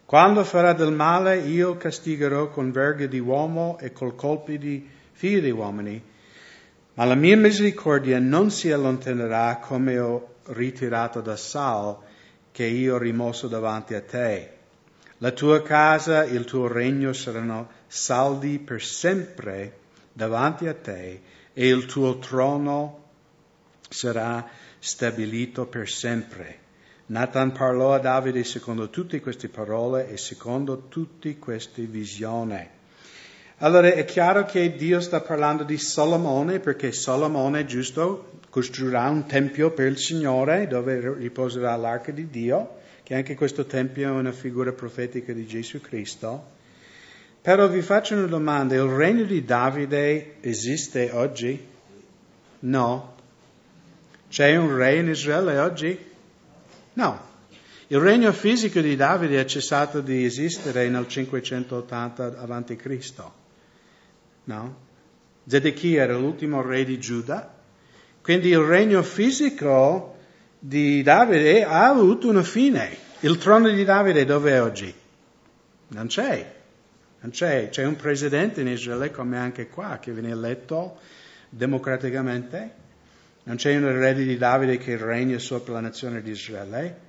Quando 0.07 0.45
farà 0.45 0.73
del 0.73 0.93
male, 0.93 1.39
io 1.41 1.77
castigherò 1.77 2.49
con 2.51 2.71
verghe 2.71 3.09
di 3.09 3.19
uomo 3.19 3.77
e 3.81 3.91
col 3.91 4.15
colpi 4.15 4.57
di 4.57 4.89
figli 5.11 5.41
di 5.41 5.51
uomini. 5.51 6.01
Ma 6.95 7.05
la 7.05 7.17
mia 7.17 7.37
misericordia 7.37 8.21
non 8.21 8.53
si 8.53 8.71
allontanerà 8.71 9.57
come 9.57 9.99
ho 9.99 10.35
ritirato 10.45 11.21
da 11.21 11.37
Sal, 11.37 11.99
che 12.53 12.65
io 12.65 12.95
ho 12.95 12.99
rimosso 12.99 13.49
davanti 13.49 13.95
a 13.95 14.01
te. 14.01 14.51
La 15.19 15.33
tua 15.33 15.61
casa 15.63 16.23
e 16.23 16.35
il 16.35 16.45
tuo 16.45 16.69
regno 16.69 17.13
saranno 17.13 17.69
saldi 17.89 18.61
per 18.61 18.83
sempre 18.85 19.79
davanti 20.13 20.69
a 20.69 20.75
te 20.75 21.21
e 21.53 21.69
il 21.69 21.85
tuo 21.87 22.19
trono 22.19 23.05
sarà 23.89 24.49
stabilito 24.79 25.67
per 25.67 25.89
sempre. 25.89 26.66
Nathan 27.09 27.53
parlò 27.53 27.95
a 27.95 27.99
Davide 27.99 28.43
secondo 28.43 28.91
tutte 28.91 29.21
queste 29.21 29.49
parole 29.49 30.09
e 30.09 30.17
secondo 30.17 30.89
tutte 30.89 31.39
queste 31.39 31.83
visioni. 31.83 32.69
Allora 33.59 33.93
è 33.93 34.05
chiaro 34.05 34.45
che 34.45 34.75
Dio 34.75 35.01
sta 35.01 35.21
parlando 35.21 35.63
di 35.63 35.79
Salomone 35.79 36.59
perché 36.59 36.91
Salomone, 36.91 37.65
giusto, 37.65 38.41
costruirà 38.51 39.09
un 39.09 39.25
tempio 39.27 39.71
per 39.71 39.87
il 39.87 39.99
Signore 39.99 40.67
dove 40.67 41.15
riposerà 41.15 41.77
l'arca 41.77 42.11
di 42.11 42.29
Dio, 42.29 42.79
che 43.05 43.15
anche 43.15 43.37
questo 43.37 43.67
tempio 43.67 44.09
è 44.09 44.11
una 44.11 44.33
figura 44.33 44.73
profetica 44.73 45.33
di 45.33 45.47
Gesù 45.47 45.81
Cristo. 45.81 46.55
Però 47.41 47.69
vi 47.69 47.83
faccio 47.83 48.15
una 48.15 48.27
domanda, 48.27 48.75
il 48.75 48.83
regno 48.83 49.23
di 49.23 49.45
Davide 49.45 50.39
esiste 50.41 51.11
oggi? 51.13 51.65
No. 52.59 53.15
C'è 54.29 54.57
un 54.57 54.75
re 54.75 54.97
in 54.97 55.09
Israele 55.09 55.59
oggi? 55.59 56.15
No, 56.97 57.21
il 57.89 57.99
regno 57.99 58.33
fisico 58.33 58.81
di 58.81 58.97
Davide 58.97 59.39
è 59.39 59.45
cessato 59.45 60.01
di 60.01 60.25
esistere 60.25 60.89
nel 60.89 61.07
580 61.07 62.39
a.C. 62.39 63.23
No? 64.45 64.77
Zedechia 65.47 66.05
era 66.05 66.17
l'ultimo 66.17 66.63
re 66.63 66.85
di 66.85 66.99
Giuda, 66.99 67.55
quindi 68.23 68.49
il 68.49 68.61
regno 68.61 69.03
fisico 69.03 70.17
di 70.59 71.03
Davide 71.03 71.65
ha 71.65 71.87
avuto 71.87 72.31
una 72.31 72.43
fine. 72.43 72.97
Il 73.21 73.37
trono 73.37 73.69
di 73.69 73.85
Davide 73.85 74.25
dove 74.25 74.53
è 74.53 74.63
oggi? 74.63 74.93
Non 75.89 76.07
c'è. 76.07 76.55
Non 77.21 77.31
c'è. 77.31 77.69
C'è 77.69 77.85
un 77.85 77.97
presidente 77.97 78.63
in 78.63 78.69
Israele 78.69 79.11
come 79.11 79.37
anche 79.37 79.69
qua 79.69 79.99
che 80.01 80.13
viene 80.13 80.31
eletto 80.31 80.99
democraticamente 81.51 82.85
non 83.47 83.57
c'è 83.57 83.77
un 83.77 83.85
erede 83.85 84.25
di 84.25 84.37
Davide 84.37 84.77
che 84.77 84.97
regna 84.97 85.39
sopra 85.39 85.75
la 85.75 85.81
nazione 85.81 86.21
di 86.21 86.33
Israele. 86.33 87.05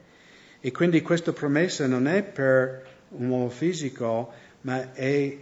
E 0.60 0.72
quindi 0.72 1.02
questa 1.02 1.34
promessa 1.34 1.88
non 1.88 2.08
è 2.08 2.22
per 2.22 2.86
un 3.10 3.30
uomo 3.30 3.50
fisico, 3.50 4.32
ma 4.62 4.94
è 4.94 5.36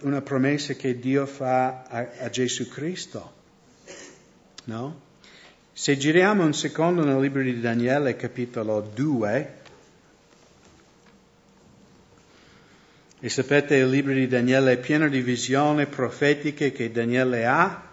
una 0.00 0.22
promessa 0.22 0.72
che 0.72 0.98
Dio 0.98 1.26
fa 1.26 1.82
a, 1.82 2.08
a 2.20 2.30
Gesù 2.30 2.66
Cristo. 2.68 3.32
No? 4.64 5.00
Se 5.74 5.98
giriamo 5.98 6.44
un 6.44 6.54
secondo 6.54 7.04
nel 7.04 7.20
libro 7.20 7.42
di 7.42 7.60
Daniele, 7.60 8.16
capitolo 8.16 8.80
2, 8.80 9.60
e 13.20 13.28
sapete 13.28 13.76
il 13.76 13.90
libro 13.90 14.14
di 14.14 14.26
Daniele 14.26 14.72
è 14.72 14.78
pieno 14.78 15.08
di 15.08 15.20
visioni 15.20 15.84
profetiche 15.86 16.72
che 16.72 16.90
Daniele 16.90 17.44
ha, 17.44 17.90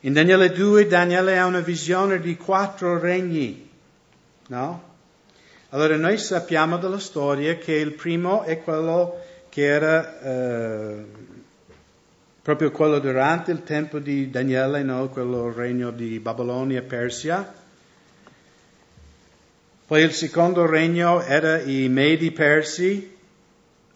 in 0.00 0.12
Daniele 0.12 0.50
2 0.50 0.86
Daniele 0.86 1.38
ha 1.38 1.46
una 1.46 1.60
visione 1.60 2.20
di 2.20 2.36
quattro 2.36 2.98
regni, 2.98 3.68
no? 4.48 4.86
Allora 5.70 5.96
noi 5.96 6.18
sappiamo 6.18 6.78
dalla 6.78 6.98
storia 6.98 7.56
che 7.56 7.74
il 7.74 7.92
primo 7.92 8.42
è 8.42 8.62
quello 8.62 9.20
che 9.48 9.64
era 9.64 10.20
eh, 10.20 11.04
proprio 12.40 12.70
quello 12.70 13.00
durante 13.00 13.50
il 13.50 13.64
tempo 13.64 13.98
di 13.98 14.30
Daniele, 14.30 14.82
no? 14.82 15.08
quello 15.08 15.52
regno 15.52 15.90
di 15.90 16.18
Babilonia 16.20 16.78
e 16.78 16.82
Persia. 16.82 17.54
Poi 19.86 20.02
il 20.02 20.12
secondo 20.12 20.64
regno 20.64 21.22
era 21.22 21.60
i 21.60 21.88
Medi 21.88 22.30
Persi, 22.30 23.16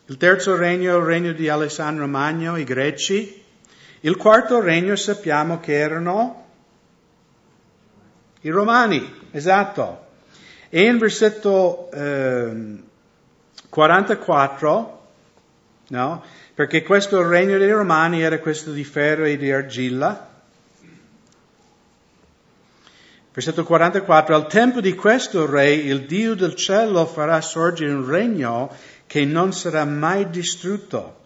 il 0.04 0.16
terzo 0.16 0.56
regno 0.56 0.98
il 0.98 1.04
regno 1.04 1.32
di 1.32 1.48
Alessandro 1.48 2.06
Magno, 2.06 2.56
i 2.56 2.64
Greci, 2.64 3.41
il 4.04 4.16
quarto 4.16 4.60
regno 4.60 4.96
sappiamo 4.96 5.60
che 5.60 5.74
erano 5.74 6.44
i 8.40 8.48
romani, 8.48 9.28
esatto. 9.30 10.06
E 10.68 10.86
in 10.86 10.98
versetto 10.98 11.88
eh, 11.92 12.82
44, 13.68 15.06
no? 15.88 16.24
Perché 16.52 16.82
questo 16.82 17.26
regno 17.26 17.58
dei 17.58 17.70
romani 17.70 18.22
era 18.22 18.40
questo 18.40 18.72
di 18.72 18.82
ferro 18.82 19.24
e 19.24 19.36
di 19.36 19.52
argilla. 19.52 20.30
Versetto 23.32 23.62
44, 23.62 24.34
al 24.34 24.48
tempo 24.48 24.80
di 24.80 24.94
questo 24.94 25.48
re 25.48 25.72
il 25.72 26.06
Dio 26.06 26.34
del 26.34 26.56
cielo 26.56 27.06
farà 27.06 27.40
sorgere 27.40 27.92
un 27.92 28.04
regno 28.04 28.68
che 29.06 29.24
non 29.24 29.52
sarà 29.52 29.84
mai 29.84 30.28
distrutto 30.28 31.20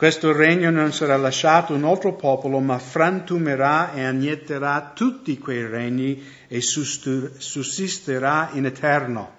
questo 0.00 0.32
regno 0.32 0.70
non 0.70 0.94
sarà 0.94 1.18
lasciato 1.18 1.74
un 1.74 1.84
altro 1.84 2.14
popolo, 2.14 2.58
ma 2.58 2.78
frantumerà 2.78 3.92
e 3.92 4.02
annietterà 4.02 4.92
tutti 4.94 5.36
quei 5.36 5.66
regni 5.66 6.26
e 6.48 6.62
sussisterà 6.62 8.48
in 8.54 8.64
eterno. 8.64 9.32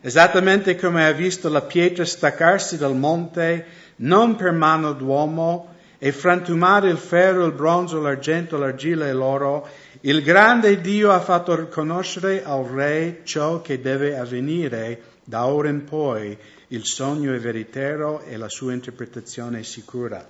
Esattamente 0.00 0.76
come 0.76 1.04
ha 1.04 1.10
visto 1.10 1.48
la 1.48 1.62
pietra 1.62 2.04
staccarsi 2.04 2.78
dal 2.78 2.94
monte, 2.94 3.66
non 3.96 4.36
per 4.36 4.52
mano 4.52 4.92
d'uomo, 4.92 5.74
e 5.98 6.12
frantumare 6.12 6.88
il 6.88 6.98
ferro, 6.98 7.44
il 7.44 7.52
bronzo, 7.52 8.00
l'argento, 8.00 8.58
l'argilla 8.58 9.08
e 9.08 9.12
l'oro, 9.12 9.66
il 10.04 10.22
grande 10.22 10.80
Dio 10.80 11.12
ha 11.12 11.20
fatto 11.20 11.54
riconoscere 11.54 12.42
al 12.42 12.64
re 12.64 13.20
ciò 13.22 13.62
che 13.62 13.80
deve 13.80 14.18
avvenire 14.18 15.00
da 15.22 15.46
ora 15.46 15.68
in 15.68 15.84
poi 15.84 16.36
il 16.68 16.84
sogno 16.84 17.32
è 17.32 17.38
veritiero 17.38 18.20
e 18.22 18.36
la 18.36 18.48
sua 18.48 18.72
interpretazione 18.72 19.60
è 19.60 19.62
sicura. 19.62 20.28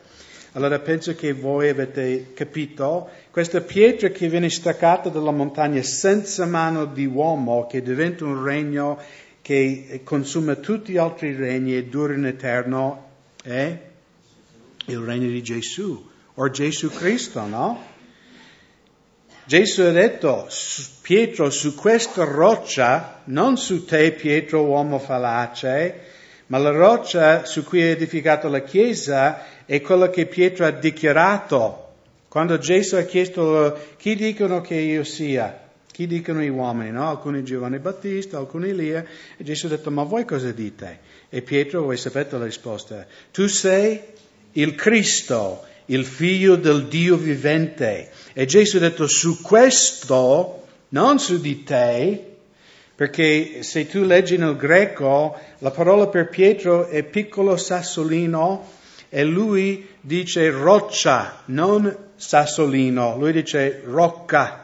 Allora 0.53 0.79
penso 0.81 1.15
che 1.15 1.33
voi 1.33 1.71
avete 1.71 2.35
capito, 2.35 3.09
questa 3.31 3.63
pietra 3.63 4.11
che 4.11 4.29
viene 4.29 4.51
staccata 4.51 5.09
dalla 5.09 5.31
montagna 5.31 5.81
senza 5.83 6.45
mano 6.45 6.85
di 6.85 7.07
uomo, 7.07 7.67
che 7.67 7.81
diventa 7.81 8.27
un 8.27 8.45
regno 8.45 8.99
che 9.41 10.03
consuma 10.05 10.57
tutti 10.57 10.93
gli 10.93 10.99
altri 10.99 11.35
regni 11.35 11.75
e 11.75 11.87
dura 11.87 12.13
in 12.13 12.27
eterno, 12.27 13.07
è 13.43 13.79
il 14.85 14.99
regno 14.99 15.29
di 15.29 15.43
Gesù, 15.43 16.11
o 16.35 16.51
Gesù 16.51 16.91
Cristo, 16.91 17.47
no? 17.47 17.92
Gesù 19.45 19.83
ha 19.83 19.91
detto, 19.91 20.49
Pietro, 21.01 21.51
su 21.51 21.75
questa 21.75 22.25
roccia, 22.25 23.23
non 23.25 23.57
su 23.57 23.85
te, 23.85 24.13
Pietro, 24.13 24.65
uomo 24.65 24.99
fallace, 24.99 26.01
ma 26.47 26.59
la 26.59 26.71
roccia 26.71 27.45
su 27.45 27.65
cui 27.65 27.81
è 27.81 27.91
edificata 27.91 28.49
la 28.49 28.63
Chiesa 28.63 29.45
è 29.65 29.81
quella 29.81 30.11
che 30.11 30.27
Pietro 30.27 30.67
ha 30.67 30.71
dichiarato 30.71 31.83
quando 32.29 32.57
Gesù 32.57 32.97
ha 32.97 33.03
chiesto 33.03 33.79
chi 33.99 34.15
dicono 34.15 34.61
che 34.61 34.77
io 34.77 35.05
sia. 35.05 35.61
Chi 35.91 36.07
dicono 36.07 36.41
gli 36.41 36.49
uomini, 36.49 36.91
no? 36.91 37.11
Alcuni 37.11 37.45
Giovanni 37.45 37.79
Battista, 37.79 38.39
alcuni 38.39 38.71
Elia. 38.71 39.05
E 39.37 39.45
Gesù 39.45 39.67
ha 39.67 39.69
detto, 39.71 39.91
ma 39.91 40.05
voi 40.05 40.25
cosa 40.25 40.51
dite? 40.51 41.01
E 41.29 41.43
Pietro, 41.43 41.83
voi 41.83 41.99
sapete 41.99 42.39
la 42.39 42.45
risposta. 42.45 43.07
Tu 43.31 43.47
sei 43.49 44.01
il 44.53 44.75
Cristo, 44.75 45.67
il 45.87 46.05
figlio 46.05 46.57
del 46.57 46.87
Dio 46.87 47.17
vivente. 47.17 48.11
E 48.33 48.45
Gesù 48.47 48.77
ha 48.77 48.81
detto, 48.81 49.07
su 49.07 49.41
questo, 49.41 50.67
non 50.91 51.19
su 51.19 51.41
di 51.41 51.63
te, 51.65 52.25
perché 52.95 53.63
se 53.63 53.87
tu 53.89 54.03
leggi 54.05 54.37
nel 54.37 54.57
greco, 54.57 55.39
la 55.59 55.71
parola 55.71 56.07
per 56.07 56.29
Pietro 56.29 56.87
è 56.87 57.03
piccolo 57.03 57.57
sassolino 57.57 58.69
e 59.09 59.25
lui 59.25 59.89
dice 60.01 60.51
roccia, 60.51 61.43
non 61.47 61.95
sassolino, 62.17 63.17
lui 63.19 63.33
dice 63.33 63.83
rocca. 63.85 64.63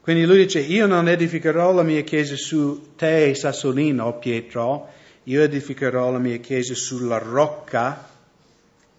Quindi 0.00 0.26
lui 0.26 0.36
dice, 0.36 0.60
io 0.60 0.86
non 0.86 1.08
edificherò 1.08 1.72
la 1.72 1.82
mia 1.82 2.02
chiesa 2.02 2.36
su 2.36 2.90
te, 2.94 3.34
Sassolino, 3.34 4.18
Pietro, 4.18 4.88
io 5.24 5.42
edificherò 5.42 6.12
la 6.12 6.18
mia 6.18 6.36
chiesa 6.36 6.74
sulla 6.74 7.16
rocca, 7.16 8.06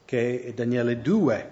che 0.05 0.43
è 0.43 0.53
Daniele 0.53 1.01
2, 1.01 1.51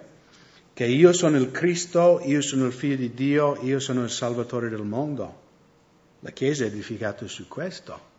che 0.72 0.84
io 0.86 1.12
sono 1.12 1.36
il 1.36 1.50
Cristo, 1.50 2.20
io 2.24 2.40
sono 2.40 2.66
il 2.66 2.72
figlio 2.72 2.96
di 2.96 3.12
Dio, 3.12 3.58
io 3.62 3.78
sono 3.80 4.02
il 4.02 4.10
Salvatore 4.10 4.68
del 4.68 4.82
mondo. 4.82 5.42
La 6.20 6.30
chiesa 6.30 6.64
è 6.64 6.68
edificata 6.68 7.26
su 7.26 7.46
questo. 7.48 8.12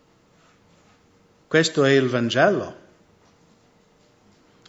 Questo 1.47 1.83
è 1.83 1.91
il 1.91 2.07
Vangelo. 2.07 2.83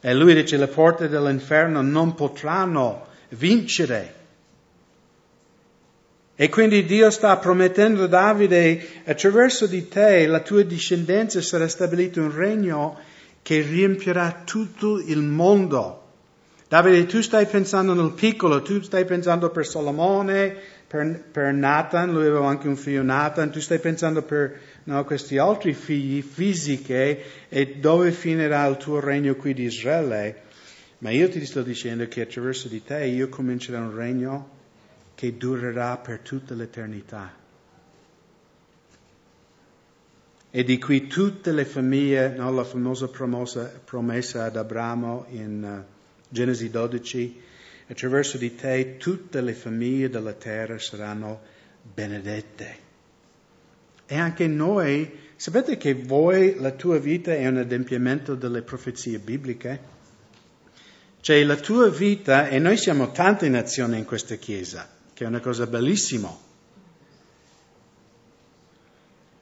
E 0.00 0.14
lui 0.14 0.34
dice, 0.34 0.56
le 0.56 0.68
porte 0.68 1.08
dell'inferno 1.08 1.82
non 1.82 2.14
potranno 2.14 3.06
vincere 3.30 4.16
e 6.38 6.50
quindi 6.50 6.84
Dio 6.84 7.10
sta 7.10 7.38
promettendo 7.38 8.04
a 8.04 8.08
Davide, 8.08 8.86
attraverso 9.06 9.66
di 9.66 9.88
te, 9.88 10.26
la 10.26 10.40
tua 10.40 10.62
discendenza 10.64 11.40
sarà 11.40 11.66
stabilito 11.66 12.20
un 12.20 12.30
regno 12.30 12.98
che 13.46 13.60
riempirà 13.60 14.42
tutto 14.44 14.98
il 14.98 15.22
mondo. 15.22 16.02
Davide, 16.66 17.06
tu 17.06 17.20
stai 17.22 17.46
pensando 17.46 17.94
nel 17.94 18.10
piccolo, 18.10 18.60
tu 18.60 18.80
stai 18.80 19.04
pensando 19.04 19.50
per 19.50 19.64
Salomone, 19.64 20.56
per, 20.88 21.22
per 21.30 21.52
Nathan, 21.52 22.10
lui 22.10 22.26
aveva 22.26 22.48
anche 22.48 22.66
un 22.66 22.74
figlio 22.74 23.04
Nathan, 23.04 23.52
tu 23.52 23.60
stai 23.60 23.78
pensando 23.78 24.22
per 24.22 24.58
no, 24.82 25.04
questi 25.04 25.38
altri 25.38 25.74
figli 25.74 26.22
fisiche 26.22 27.22
e 27.48 27.76
dove 27.76 28.10
finirà 28.10 28.66
il 28.66 28.78
tuo 28.78 28.98
regno 28.98 29.36
qui 29.36 29.54
di 29.54 29.62
Israele. 29.62 30.42
Ma 30.98 31.10
io 31.10 31.28
ti 31.28 31.46
sto 31.46 31.62
dicendo 31.62 32.08
che 32.08 32.22
attraverso 32.22 32.66
di 32.66 32.82
te 32.82 33.04
io 33.04 33.28
comincerò 33.28 33.78
un 33.78 33.94
regno 33.94 34.50
che 35.14 35.36
durerà 35.36 35.98
per 35.98 36.18
tutta 36.18 36.52
l'eternità. 36.54 37.45
E 40.56 40.64
di 40.64 40.78
qui 40.78 41.06
tutte 41.06 41.52
le 41.52 41.66
famiglie, 41.66 42.30
no, 42.30 42.50
la 42.50 42.64
famosa 42.64 43.08
promessa, 43.08 43.70
promessa 43.84 44.44
ad 44.44 44.56
Abramo 44.56 45.26
in 45.28 45.62
uh, 45.62 45.84
Genesi 46.30 46.70
12, 46.70 47.42
attraverso 47.88 48.38
di 48.38 48.54
te 48.54 48.96
tutte 48.96 49.42
le 49.42 49.52
famiglie 49.52 50.08
della 50.08 50.32
terra 50.32 50.78
saranno 50.78 51.42
benedette. 51.82 52.76
E 54.06 54.16
anche 54.16 54.46
noi, 54.46 55.12
sapete 55.36 55.76
che 55.76 55.92
voi, 55.92 56.54
la 56.58 56.70
tua 56.70 56.98
vita 56.98 57.34
è 57.34 57.46
un 57.46 57.58
adempimento 57.58 58.34
delle 58.34 58.62
profezie 58.62 59.18
bibliche? 59.18 59.80
Cioè 61.20 61.44
la 61.44 61.56
tua 61.56 61.90
vita, 61.90 62.48
e 62.48 62.58
noi 62.58 62.78
siamo 62.78 63.12
tante 63.12 63.46
nazioni 63.50 63.98
in 63.98 64.06
questa 64.06 64.36
Chiesa, 64.36 64.88
che 65.12 65.24
è 65.24 65.26
una 65.26 65.40
cosa 65.40 65.66
bellissima. 65.66 66.45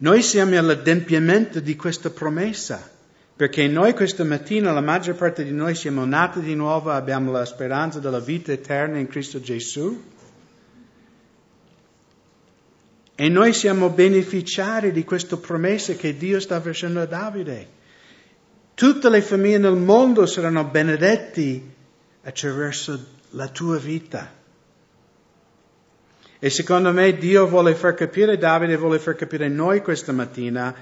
Noi 0.04 0.20
siamo 0.20 0.58
all'adempimento 0.58 1.60
di 1.60 1.76
questa 1.76 2.10
promessa, 2.10 2.90
perché 3.34 3.66
noi 3.68 3.94
questa 3.94 4.22
mattina, 4.22 4.70
la 4.70 4.82
maggior 4.82 5.14
parte 5.14 5.44
di 5.44 5.50
noi 5.50 5.74
siamo 5.74 6.04
nati 6.04 6.40
di 6.40 6.54
nuovo, 6.54 6.90
abbiamo 6.90 7.32
la 7.32 7.46
speranza 7.46 8.00
della 8.00 8.20
vita 8.20 8.52
eterna 8.52 8.98
in 8.98 9.06
Cristo 9.06 9.40
Gesù. 9.40 10.04
E 13.14 13.28
noi 13.30 13.54
siamo 13.54 13.88
beneficiari 13.88 14.92
di 14.92 15.04
questa 15.04 15.38
promessa 15.38 15.94
che 15.94 16.18
Dio 16.18 16.38
sta 16.38 16.60
facendo 16.60 17.00
a 17.00 17.06
Davide. 17.06 17.68
Tutte 18.74 19.08
le 19.08 19.22
famiglie 19.22 19.56
nel 19.56 19.76
mondo 19.76 20.26
saranno 20.26 20.64
benedetti 20.64 21.66
attraverso 22.24 23.06
la 23.30 23.48
tua 23.48 23.78
vita. 23.78 24.30
E 26.44 26.50
secondo 26.50 26.92
me 26.92 27.16
Dio 27.16 27.46
vuole 27.46 27.74
far 27.74 27.94
capire, 27.94 28.36
Davide 28.36 28.76
vuole 28.76 28.98
far 28.98 29.14
capire 29.14 29.48
noi 29.48 29.80
questa 29.80 30.12
mattina, 30.12 30.74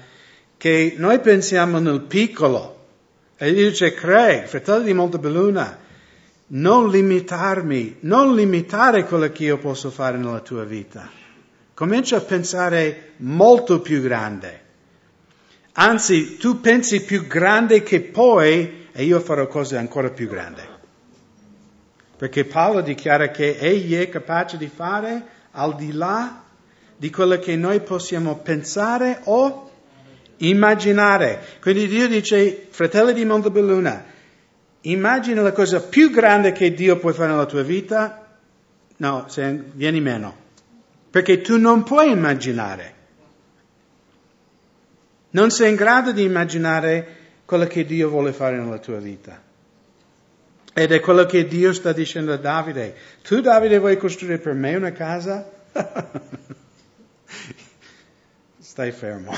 che 0.57 0.95
noi 0.97 1.21
pensiamo 1.21 1.79
nel 1.79 2.01
piccolo. 2.01 2.87
E 3.37 3.53
dice, 3.53 3.93
Craig, 3.93 4.45
fratello 4.45 4.83
di 4.83 4.91
Montebelluna, 4.91 5.79
non 6.47 6.89
limitarmi, 6.89 7.95
non 8.01 8.35
limitare 8.35 9.05
quello 9.05 9.31
che 9.31 9.45
io 9.45 9.57
posso 9.57 9.89
fare 9.89 10.17
nella 10.17 10.41
tua 10.41 10.65
vita. 10.65 11.09
Comincia 11.73 12.17
a 12.17 12.21
pensare 12.21 13.13
molto 13.19 13.79
più 13.79 14.01
grande. 14.01 14.61
Anzi, 15.75 16.35
tu 16.35 16.59
pensi 16.59 17.05
più 17.05 17.25
grande 17.25 17.83
che 17.83 18.01
poi, 18.01 18.89
e 18.91 19.03
io 19.05 19.21
farò 19.21 19.47
cose 19.47 19.77
ancora 19.77 20.09
più 20.09 20.27
grandi. 20.27 20.61
Perché 22.17 22.43
Paolo 22.43 22.81
dichiara 22.81 23.29
che 23.29 23.55
egli 23.57 23.95
è 23.95 24.09
capace 24.09 24.57
di 24.57 24.67
fare 24.67 25.39
al 25.53 25.75
di 25.75 25.91
là 25.91 26.43
di 26.95 27.09
quello 27.09 27.37
che 27.37 27.55
noi 27.55 27.81
possiamo 27.81 28.37
pensare 28.37 29.21
o 29.25 29.71
immaginare. 30.37 31.41
Quindi 31.61 31.87
Dio 31.87 32.07
dice, 32.07 32.67
fratelli 32.69 33.13
di 33.13 33.25
Montebelluna, 33.25 34.05
immagina 34.81 35.41
la 35.41 35.51
cosa 35.51 35.81
più 35.81 36.09
grande 36.11 36.51
che 36.51 36.73
Dio 36.73 36.97
può 36.97 37.11
fare 37.11 37.31
nella 37.31 37.45
tua 37.45 37.63
vita, 37.63 38.37
no, 38.97 39.25
se, 39.27 39.63
vieni 39.73 40.01
meno, 40.01 40.35
perché 41.09 41.41
tu 41.41 41.57
non 41.57 41.83
puoi 41.83 42.11
immaginare. 42.11 42.91
Non 45.31 45.49
sei 45.49 45.71
in 45.71 45.75
grado 45.75 46.11
di 46.11 46.23
immaginare 46.23 47.17
quello 47.45 47.65
che 47.65 47.85
Dio 47.85 48.09
vuole 48.09 48.33
fare 48.33 48.57
nella 48.57 48.77
tua 48.77 48.99
vita. 48.99 49.41
Ed 50.73 50.91
è 50.91 50.99
quello 50.99 51.25
che 51.25 51.47
Dio 51.47 51.71
sta 51.71 51.93
dicendo 51.93 52.33
a 52.33 52.37
Davide. 52.37 52.95
Tu 53.21 53.41
Davide 53.41 53.77
vuoi 53.77 53.95
costruire 53.97 54.39
per 54.39 54.53
me 54.53 54.75
una 54.75 54.91
casa? 54.91 55.47
Stai 58.57 58.91
fermo. 58.91 59.35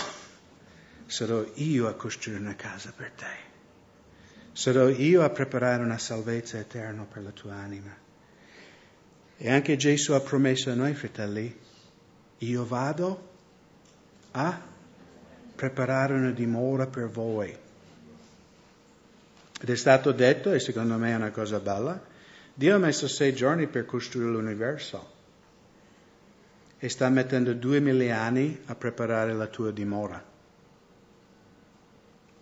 Sarò 1.06 1.43
io 1.56 1.88
a 1.88 1.93
costruire 1.93 2.39
una 2.39 2.56
casa 2.56 2.93
per 2.95 3.12
te. 3.12 3.43
Sarò 4.54 4.88
io 4.88 5.24
a 5.24 5.30
preparare 5.30 5.84
una 5.84 5.98
salvezza 5.98 6.58
eterna 6.58 7.04
per 7.04 7.24
la 7.24 7.32
tua 7.32 7.56
anima. 7.56 7.93
E 9.38 9.52
anche 9.52 9.76
Gesù 9.76 10.13
ha 10.13 10.21
promesso 10.21 10.71
a 10.71 10.76
noi, 10.76 10.93
fratelli, 10.93 11.54
io 12.38 12.65
vado 12.65 13.34
a 14.32 14.58
preparare 15.54 16.13
una 16.13 16.32
dimora 16.32 16.88
per 16.88 17.10
voi. 17.10 17.63
Ed 19.62 19.70
è 19.70 19.76
stato 19.76 20.12
detto, 20.12 20.52
e 20.52 20.60
secondo 20.60 20.98
me 20.98 21.12
è 21.12 21.15
una 21.15 21.32
cosa 21.32 21.60
bella, 21.60 22.00
Dio 22.54 22.76
ha 22.76 22.80
messo 22.80 23.08
sei 23.08 23.34
giorni 23.34 23.68
per 23.68 23.86
costruire 23.86 24.30
l'universo 24.32 25.13
e 26.78 26.89
sta 26.89 27.10
mettendo 27.10 27.54
duemila 27.54 28.20
anni 28.20 28.62
a 28.65 28.76
preparare 28.76 29.34
la 29.34 29.48
tua 29.48 29.72
dimora. 29.72 30.24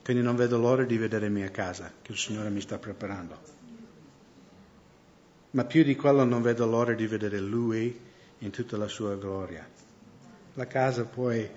Quindi 0.03 0.21
non 0.21 0.35
vedo 0.35 0.57
l'ora 0.57 0.83
di 0.83 0.97
vedere 0.97 1.29
mia 1.29 1.49
casa 1.49 1.91
che 2.01 2.11
il 2.11 2.17
Signore 2.17 2.49
mi 2.49 2.59
sta 2.59 2.77
preparando. 2.77 3.39
Ma 5.51 5.63
più 5.63 5.83
di 5.83 5.95
quello 5.95 6.25
non 6.25 6.41
vedo 6.41 6.65
l'ora 6.65 6.93
di 6.93 7.07
vedere 7.07 7.39
Lui 7.39 7.97
in 8.39 8.49
tutta 8.49 8.75
la 8.75 8.87
sua 8.87 9.15
gloria. 9.15 9.65
La 10.55 10.67
casa 10.67 11.05
poi... 11.05 11.49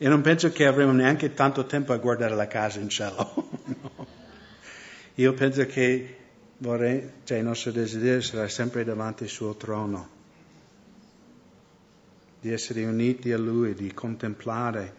E 0.00 0.08
non 0.08 0.20
penso 0.20 0.50
che 0.50 0.64
avremo 0.64 0.92
neanche 0.92 1.34
tanto 1.34 1.66
tempo 1.66 1.92
a 1.92 1.96
guardare 1.96 2.34
la 2.34 2.46
casa 2.46 2.78
in 2.78 2.88
cielo. 2.88 3.50
Io 5.18 5.32
penso 5.34 5.66
che 5.66 6.16
vorrei, 6.58 7.10
cioè 7.24 7.38
il 7.38 7.44
nostro 7.44 7.72
desiderio 7.72 8.20
sarà 8.20 8.46
sempre 8.46 8.84
davanti 8.84 9.24
al 9.24 9.28
suo 9.28 9.56
trono, 9.56 10.08
di 12.40 12.52
essere 12.52 12.84
uniti 12.84 13.32
a 13.32 13.38
Lui, 13.38 13.74
di 13.74 13.92
contemplare 13.92 14.94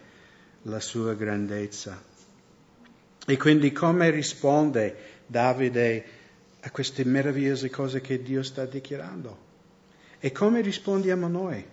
la 0.63 0.81
sua 0.81 1.13
grandezza. 1.13 2.03
E 3.25 3.37
quindi 3.37 3.71
come 3.71 4.09
risponde 4.09 4.97
Davide 5.25 6.03
a 6.59 6.71
queste 6.71 7.05
meravigliose 7.05 7.69
cose 7.69 8.01
che 8.01 8.21
Dio 8.21 8.43
sta 8.43 8.65
dichiarando? 8.65 9.47
E 10.19 10.33
come 10.33 10.59
rispondiamo 10.59 11.29
noi? 11.29 11.65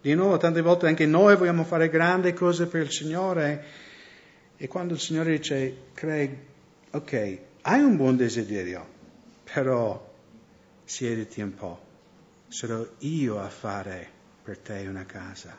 Di 0.00 0.14
nuovo, 0.14 0.36
tante 0.36 0.60
volte 0.60 0.86
anche 0.86 1.06
noi 1.06 1.34
vogliamo 1.34 1.64
fare 1.64 1.88
grandi 1.88 2.32
cose 2.34 2.66
per 2.66 2.82
il 2.82 2.92
Signore, 2.92 3.64
E 4.56 4.68
quando 4.68 4.94
il 4.94 5.00
Signore 5.00 5.36
dice, 5.36 5.76
Craig, 5.94 6.52
ok, 6.94 7.38
hai 7.62 7.82
un 7.82 7.96
buon 7.96 8.16
desiderio, 8.16 8.86
però 9.52 10.12
siediti 10.84 11.40
un 11.40 11.52
po', 11.52 11.80
sarò 12.46 12.86
io 12.98 13.40
a 13.40 13.48
fare 13.48 14.08
per 14.44 14.58
te 14.58 14.86
una 14.86 15.04
casa. 15.04 15.56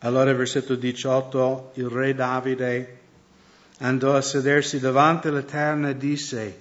Allora, 0.00 0.32
versetto 0.32 0.76
18, 0.76 1.72
il 1.74 1.88
re 1.88 2.14
Davide 2.14 2.98
andò 3.78 4.14
a 4.14 4.22
sedersi 4.22 4.78
davanti 4.78 5.26
all'Eterno 5.26 5.88
e 5.88 5.96
disse, 5.96 6.60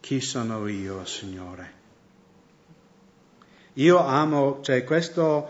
chi 0.00 0.20
sono 0.20 0.66
io, 0.66 1.04
Signore? 1.04 1.80
Io 3.74 4.04
amo, 4.04 4.58
cioè 4.62 4.82
questo 4.82 5.48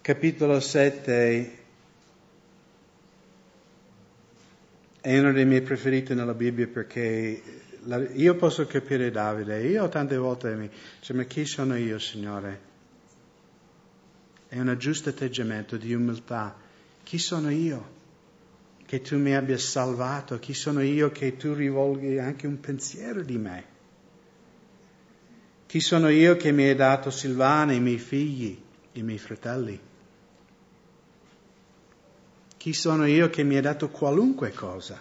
capitolo 0.00 0.58
7 0.58 1.58
è 5.00 5.18
uno 5.18 5.32
dei 5.32 5.46
miei 5.46 5.62
preferiti 5.62 6.14
nella 6.14 6.34
Bibbia 6.34 6.66
perché 6.66 7.42
io 8.12 8.34
posso 8.34 8.66
capire 8.66 9.10
Davide, 9.10 9.66
io 9.66 9.88
tante 9.88 10.16
volte 10.16 10.54
mi 10.54 10.68
dico, 10.68 11.14
ma 11.14 11.24
chi 11.24 11.46
sono 11.46 11.76
io, 11.76 11.98
Signore? 11.98 12.68
È 14.48 14.58
un 14.58 14.74
giusto 14.78 15.08
atteggiamento 15.08 15.76
di 15.76 15.94
umiltà. 15.94 16.54
Chi 17.02 17.18
sono 17.18 17.50
io? 17.50 17.98
Che 18.84 19.00
tu 19.00 19.16
mi 19.16 19.34
abbia 19.34 19.56
salvato, 19.56 20.38
chi 20.38 20.52
sono 20.52 20.82
io 20.82 21.10
che 21.10 21.36
tu 21.36 21.54
rivolgi 21.54 22.18
anche 22.18 22.46
un 22.46 22.60
pensiero 22.60 23.22
di 23.22 23.38
me? 23.38 23.64
Chi 25.66 25.80
sono 25.80 26.08
io 26.08 26.36
che 26.36 26.50
mi 26.50 26.64
hai 26.64 26.74
dato 26.74 27.10
Silvana, 27.10 27.72
i 27.72 27.80
miei 27.80 27.98
figli, 27.98 28.60
i 28.92 29.02
miei 29.02 29.18
fratelli? 29.18 29.80
Chi 32.60 32.74
sono 32.74 33.06
io 33.06 33.30
che 33.30 33.42
mi 33.42 33.56
hai 33.56 33.62
dato 33.62 33.88
qualunque 33.88 34.52
cosa? 34.52 35.00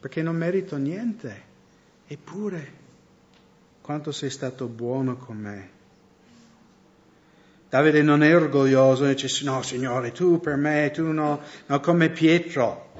Perché 0.00 0.22
non 0.22 0.34
merito 0.34 0.76
niente. 0.76 1.42
Eppure, 2.04 2.72
quanto 3.80 4.10
sei 4.10 4.28
stato 4.28 4.66
buono 4.66 5.16
con 5.16 5.36
me. 5.36 5.70
Davide 7.68 8.02
non 8.02 8.24
è 8.24 8.34
orgoglioso 8.34 9.06
dice, 9.06 9.44
no 9.44 9.62
Signore, 9.62 10.10
tu 10.10 10.40
per 10.40 10.56
me, 10.56 10.90
tu 10.92 11.12
no, 11.12 11.40
no 11.66 11.78
come 11.78 12.10
Pietro. 12.10 12.92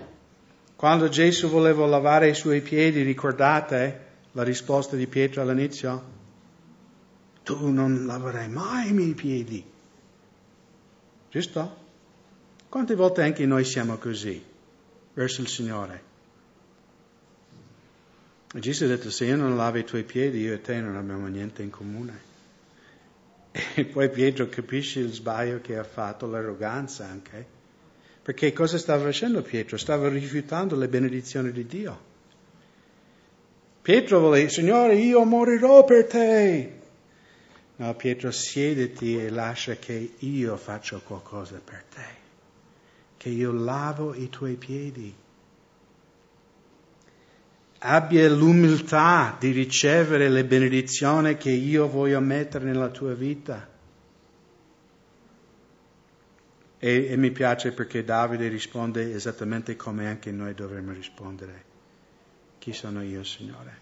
Quando 0.77 1.09
Gesù 1.09 1.49
voleva 1.49 1.85
lavare 1.87 2.29
i 2.29 2.35
suoi 2.35 2.61
piedi, 2.61 3.03
ricordate 3.03 4.07
la 4.31 4.45
risposta 4.45 4.95
di 4.95 5.09
Pietro 5.09 5.43
all'inizio? 5.43 6.05
Tu 7.43 7.69
non 7.69 8.07
laverai 8.07 8.49
mai 8.49 8.91
i 8.91 8.93
miei 8.93 9.15
piedi. 9.15 9.65
Giusto? 11.29 11.80
Quante 12.71 12.95
volte 12.95 13.23
anche 13.23 13.45
noi 13.47 13.65
siamo 13.65 13.97
così 13.97 14.43
verso 15.13 15.41
il 15.41 15.49
Signore? 15.49 16.03
E 18.55 18.61
Gesù 18.61 18.85
ha 18.85 18.87
detto, 18.87 19.11
se 19.11 19.25
io 19.25 19.35
non 19.35 19.57
lavo 19.57 19.79
i 19.79 19.85
tuoi 19.85 20.05
piedi, 20.05 20.39
io 20.39 20.55
e 20.55 20.61
te 20.61 20.81
non 20.81 20.97
abbiamo 20.97 21.27
niente 21.27 21.63
in 21.63 21.71
comune. 21.71 22.29
E 23.75 23.85
poi 23.85 24.09
Pietro 24.09 24.49
capisce 24.49 25.01
il 25.01 25.13
sbaglio 25.13 25.61
che 25.61 25.77
ha 25.77 25.83
fatto, 25.83 26.29
l'arroganza 26.29 27.07
anche. 27.07 27.45
Perché 28.23 28.53
cosa 28.53 28.79
stava 28.79 29.03
facendo 29.03 29.43
Pietro? 29.43 29.77
Stava 29.77 30.09
rifiutando 30.09 30.77
le 30.77 30.87
benedizioni 30.87 31.51
di 31.51 31.67
Dio. 31.67 32.01
Pietro 33.83 34.21
voleva, 34.21 34.49
Signore, 34.49 34.95
io 34.95 35.25
morirò 35.25 35.85
per 35.85 36.07
te. 36.07 36.79
No, 37.75 37.95
Pietro, 37.97 38.31
siediti 38.31 39.19
e 39.19 39.29
lascia 39.29 39.75
che 39.75 40.15
io 40.19 40.57
faccia 40.57 40.99
qualcosa 40.99 41.61
per 41.65 41.83
te, 41.93 42.20
che 43.21 43.29
io 43.29 43.53
lavo 43.53 44.15
i 44.15 44.31
tuoi 44.31 44.55
piedi 44.55 45.15
abbia 47.81 48.31
l'umiltà 48.31 49.37
di 49.39 49.51
ricevere 49.51 50.31
le 50.31 50.43
benedizioni 50.47 51.37
che 51.37 51.51
io 51.51 51.87
voglio 51.87 52.19
mettere 52.21 52.65
nella 52.65 52.89
tua 52.89 53.13
vita. 53.13 53.69
E, 56.79 57.07
e, 57.11 57.17
mi 57.19 57.31
piace 57.31 57.73
perché 57.73 58.05
Davide 58.05 58.49
risponde 58.49 59.13
esattamente 59.13 59.77
come 59.77 60.07
anche 60.09 60.31
noi 60.31 60.55
dovremmo 60.55 60.93
rispondere. 60.93 61.65
Chi 62.59 62.73
sono 62.73 63.03
io, 63.03 63.23
Signore? 63.23 63.80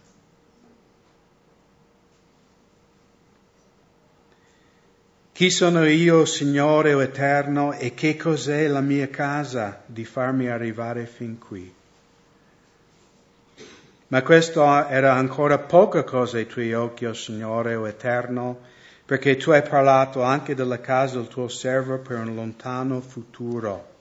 Chi 5.38 5.50
sono 5.50 5.86
io, 5.86 6.24
Signore 6.24 6.94
o 6.94 7.00
Eterno, 7.00 7.72
e 7.72 7.94
che 7.94 8.16
cos'è 8.16 8.66
la 8.66 8.80
mia 8.80 9.06
casa 9.06 9.84
di 9.86 10.04
farmi 10.04 10.48
arrivare 10.48 11.06
fin 11.06 11.38
qui? 11.38 11.72
Ma 14.08 14.22
questo 14.22 14.64
era 14.88 15.14
ancora 15.14 15.60
poca 15.60 16.02
cosa 16.02 16.38
ai 16.38 16.48
tuoi 16.48 16.74
occhi, 16.74 17.06
o 17.06 17.12
Signore, 17.12 17.76
o 17.76 17.86
Eterno, 17.86 18.58
perché 19.06 19.36
tu 19.36 19.52
hai 19.52 19.62
parlato 19.62 20.22
anche 20.22 20.56
della 20.56 20.80
casa 20.80 21.18
del 21.18 21.28
tuo 21.28 21.46
servo 21.46 21.98
per 21.98 22.16
un 22.16 22.34
lontano 22.34 23.00
futuro. 23.00 23.94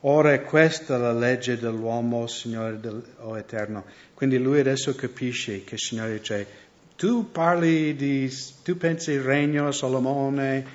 Ora 0.00 0.34
è 0.34 0.42
questa 0.42 0.98
la 0.98 1.14
legge 1.14 1.56
dell'uomo, 1.56 2.26
Signore, 2.26 2.78
o 3.20 3.38
Eterno. 3.38 3.84
Quindi 4.12 4.36
lui 4.36 4.60
adesso 4.60 4.94
capisce 4.94 5.64
che 5.64 5.78
Signore 5.78 6.18
dice, 6.18 6.63
tu 6.96 7.30
parli 7.30 7.94
di, 7.94 8.32
tu 8.62 8.76
pensi 8.76 9.12
il 9.12 9.20
regno, 9.20 9.72
Solomone, 9.72 10.66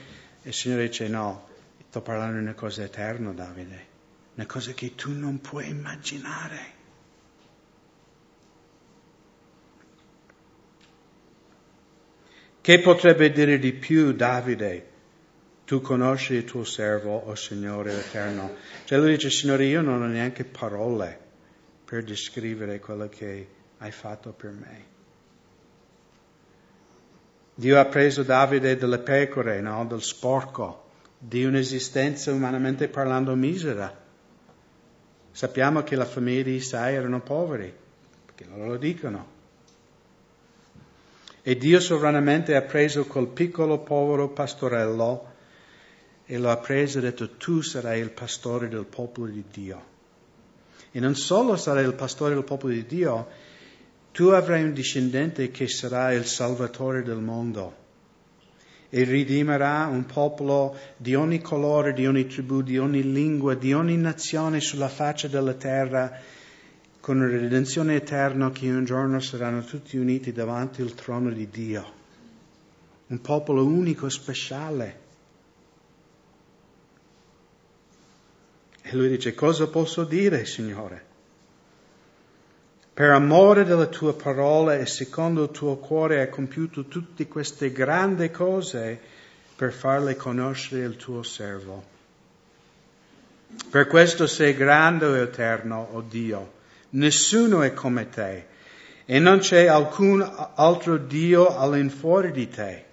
e 0.42 0.50
il 0.50 0.54
Signore 0.54 0.88
dice 0.88 1.08
no, 1.08 1.48
sto 1.88 2.02
parlando 2.02 2.38
di 2.38 2.44
una 2.44 2.54
cosa 2.54 2.84
eterna, 2.84 3.32
Davide 3.32 3.90
una 4.40 4.48
cosa 4.48 4.72
che 4.72 4.96
tu 4.96 5.12
non 5.12 5.42
puoi 5.42 5.68
immaginare. 5.68 6.78
Che 12.62 12.80
potrebbe 12.80 13.32
dire 13.32 13.60
di 13.60 13.74
più 13.74 14.14
Davide? 14.14 14.88
Tu 15.66 15.82
conosci 15.82 16.36
il 16.36 16.46
tuo 16.46 16.64
servo, 16.64 17.18
o 17.18 17.32
oh 17.32 17.36
Signore 17.36 17.92
eterno. 18.00 18.56
Cioè 18.86 18.98
lui 18.98 19.12
dice, 19.12 19.30
Signore, 19.30 19.66
io 19.66 19.82
non 19.82 20.02
ho 20.02 20.08
neanche 20.08 20.46
parole 20.46 21.20
per 21.84 22.06
descrivere 22.06 22.80
quello 22.80 23.10
che 23.10 23.48
hai 23.80 23.92
fatto 23.92 24.32
per 24.32 24.52
me. 24.52 24.86
Dio 27.60 27.80
ha 27.80 27.86
preso 27.86 28.24
Davide 28.24 28.78
dalle 28.78 29.00
pecore, 29.00 29.60
no? 29.62 29.86
del 29.86 30.02
sporco, 30.02 30.88
di 31.18 31.44
un'esistenza 31.44 32.32
umanamente 32.32 32.88
parlando 32.88 33.36
misera 33.36 34.08
Sappiamo 35.32 35.84
che 35.84 35.96
la 35.96 36.06
famiglia 36.06 36.44
di 36.44 36.56
Isai 36.56 36.96
erano 36.96 37.22
poveri, 37.22 37.74
perché 38.26 38.46
loro 38.46 38.72
lo 38.72 38.78
dicono. 38.78 39.38
E 41.42 41.56
Dio 41.56 41.80
sovranamente 41.80 42.56
ha 42.56 42.62
preso 42.62 43.06
quel 43.06 43.28
piccolo 43.28 43.80
povero 43.80 44.28
pastorello 44.30 45.28
e 46.26 46.38
lo 46.38 46.50
ha 46.50 46.58
preso 46.58 46.98
e 46.98 47.02
ha 47.02 47.04
detto 47.06 47.38
tu 47.38 47.62
sarai 47.62 48.02
il 48.02 48.12
pastore 48.12 48.68
del 48.68 48.86
popolo 48.86 49.32
di 49.32 49.46
Dio. 49.50 49.86
E 50.92 51.00
non 51.00 51.16
solo 51.16 51.56
sarai 51.56 51.86
il 51.86 51.94
pastore 51.94 52.34
del 52.34 52.44
popolo 52.44 52.74
di 52.74 52.86
Dio, 52.86 53.28
tu 54.12 54.28
avrai 54.28 54.64
un 54.64 54.74
discendente 54.74 55.52
che 55.52 55.68
sarà 55.68 56.12
il 56.14 56.26
salvatore 56.26 57.04
del 57.04 57.20
mondo 57.20 57.80
e 58.90 59.04
ridimerà 59.04 59.86
un 59.86 60.06
popolo 60.06 60.76
di 60.98 61.14
ogni 61.14 61.42
colore, 61.42 61.94
di 61.94 62.08
ogni 62.08 62.26
tribù, 62.26 62.62
di 62.62 62.80
ogni 62.80 63.12
lingua, 63.12 63.54
di 63.54 63.72
ogni 63.72 63.98
nazione 63.98 64.60
sulla 64.60 64.90
faccia 64.90 65.28
della 65.28 65.54
terra, 65.54 66.20
con 67.00 67.18
una 67.18 67.28
redenzione 67.28 67.96
eterna 67.96 68.52
che 68.52 68.70
un 68.70 68.86
giorno 68.86 69.20
saranno 69.20 69.64
tutti 69.64 69.98
uniti 69.98 70.32
davanti 70.32 70.82
al 70.82 70.94
trono 70.96 71.30
di 71.30 71.48
Dio. 71.50 71.98
Un 73.08 73.22
popolo 73.22 73.64
unico, 73.64 74.10
speciale. 74.10 75.08
E 78.82 78.96
lui 78.96 79.08
dice, 79.08 79.36
cosa 79.36 79.68
posso 79.68 80.04
dire, 80.04 80.46
Signore? 80.46 81.09
Per 83.00 83.10
amore 83.10 83.64
della 83.64 83.86
tua 83.86 84.14
parola 84.14 84.76
e 84.76 84.86
secondo 84.86 85.44
il 85.44 85.52
tuo 85.52 85.78
cuore 85.78 86.20
hai 86.20 86.28
compiuto 86.28 86.84
tutte 86.84 87.30
queste 87.30 87.72
grandi 87.72 88.30
cose 88.30 89.00
per 89.56 89.72
farle 89.72 90.18
conoscere 90.18 90.84
il 90.84 90.98
tuo 90.98 91.24
servo. 91.24 91.82
Per 93.70 93.88
questo 93.88 94.28
sei 94.28 94.54
grande 94.54 95.06
e 95.18 95.22
eterno, 95.22 95.88
o 95.94 95.96
oh 96.00 96.02
Dio. 96.02 96.52
Nessuno 96.90 97.62
è 97.62 97.72
come 97.72 98.10
te 98.10 98.48
e 99.06 99.18
non 99.18 99.40
c'è 99.40 99.68
alcun 99.68 100.22
altro 100.56 100.98
Dio 100.98 101.56
all'infuori 101.56 102.34
di 102.34 102.50
te. 102.50 102.84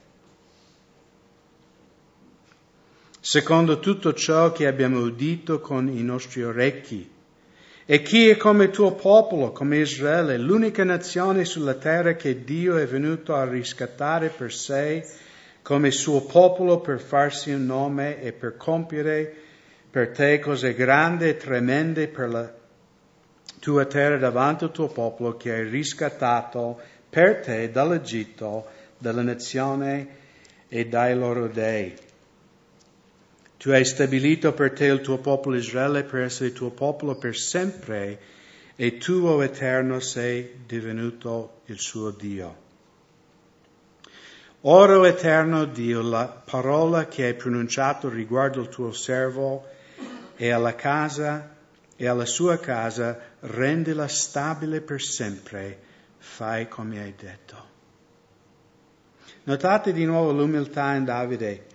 Secondo 3.19 3.81
tutto 3.81 4.15
ciò 4.15 4.53
che 4.53 4.69
abbiamo 4.69 5.01
udito 5.01 5.59
con 5.59 5.89
i 5.89 6.05
nostri 6.05 6.45
orecchi, 6.45 7.15
e 7.89 8.03
chi 8.03 8.29
è 8.29 8.37
come 8.37 8.71
tuo 8.71 8.95
popolo, 8.95 9.53
come 9.53 9.79
Israele, 9.79 10.37
l'unica 10.39 10.83
nazione 10.83 11.45
sulla 11.45 11.75
terra 11.75 12.15
che 12.15 12.43
Dio 12.43 12.77
è 12.77 12.85
venuto 12.85 13.33
a 13.33 13.49
riscattare 13.49 14.29
per 14.29 14.53
sé 14.53 15.07
come 15.63 15.93
suo 15.93 16.23
popolo 16.23 16.81
per 16.81 17.01
farsi 17.01 17.53
un 17.53 17.65
nome 17.65 18.21
e 18.21 18.33
per 18.33 18.57
compiere 18.57 19.33
per 19.89 20.11
te 20.11 20.41
cose 20.41 20.75
grandi 20.75 21.29
e 21.29 21.37
tremende 21.37 22.09
per 22.09 22.29
la 22.29 22.53
tua 23.61 23.85
terra 23.85 24.19
davanti 24.19 24.65
al 24.65 24.73
tuo 24.73 24.89
popolo 24.89 25.37
che 25.37 25.53
hai 25.53 25.69
riscattato 25.69 26.81
per 27.09 27.41
te 27.41 27.71
dall'Egitto, 27.71 28.67
dalla 28.99 29.23
nazione 29.23 30.09
e 30.69 30.87
dai 30.87 31.17
loro 31.17 31.47
dei. 31.47 32.06
Tu 33.59 33.71
hai 33.71 33.85
stabilito 33.85 34.53
per 34.53 34.73
te 34.73 34.85
il 34.87 35.01
tuo 35.01 35.19
popolo 35.19 35.57
Israele 35.57 36.05
per 36.05 36.23
essere 36.23 36.49
il 36.49 36.55
tuo 36.55 36.71
popolo 36.71 37.17
per 37.17 37.37
sempre 37.37 38.19
e 38.77 38.99
tu, 38.99 39.25
o 39.25 39.43
Eterno, 39.43 40.01
sei 40.01 40.65
divenuto 40.67 41.63
il 41.67 41.81
suo 41.81 42.11
Dio. 42.11 42.65
Ora, 44.63 44.99
o 44.99 45.07
Eterno 45.07 45.65
Dio, 45.65 46.03
la 46.03 46.27
parola 46.27 47.07
che 47.07 47.25
hai 47.25 47.35
pronunciato 47.35 48.09
riguardo 48.09 48.61
il 48.61 48.69
tuo 48.69 48.93
servo 48.93 49.67
e 50.37 50.51
alla 50.51 50.75
casa 50.75 51.55
e 51.97 52.07
alla 52.07 52.27
sua 52.27 52.59
casa, 52.59 53.19
rendila 53.41 54.07
stabile 54.07 54.83
per 54.83 55.01
sempre, 55.01 55.79
fai 56.19 56.69
come 56.69 57.01
hai 57.01 57.15
detto. 57.17 57.65
Notate 59.45 59.93
di 59.93 60.05
nuovo 60.05 60.33
l'umiltà 60.33 60.93
in 60.95 61.05
Davide. 61.05 61.75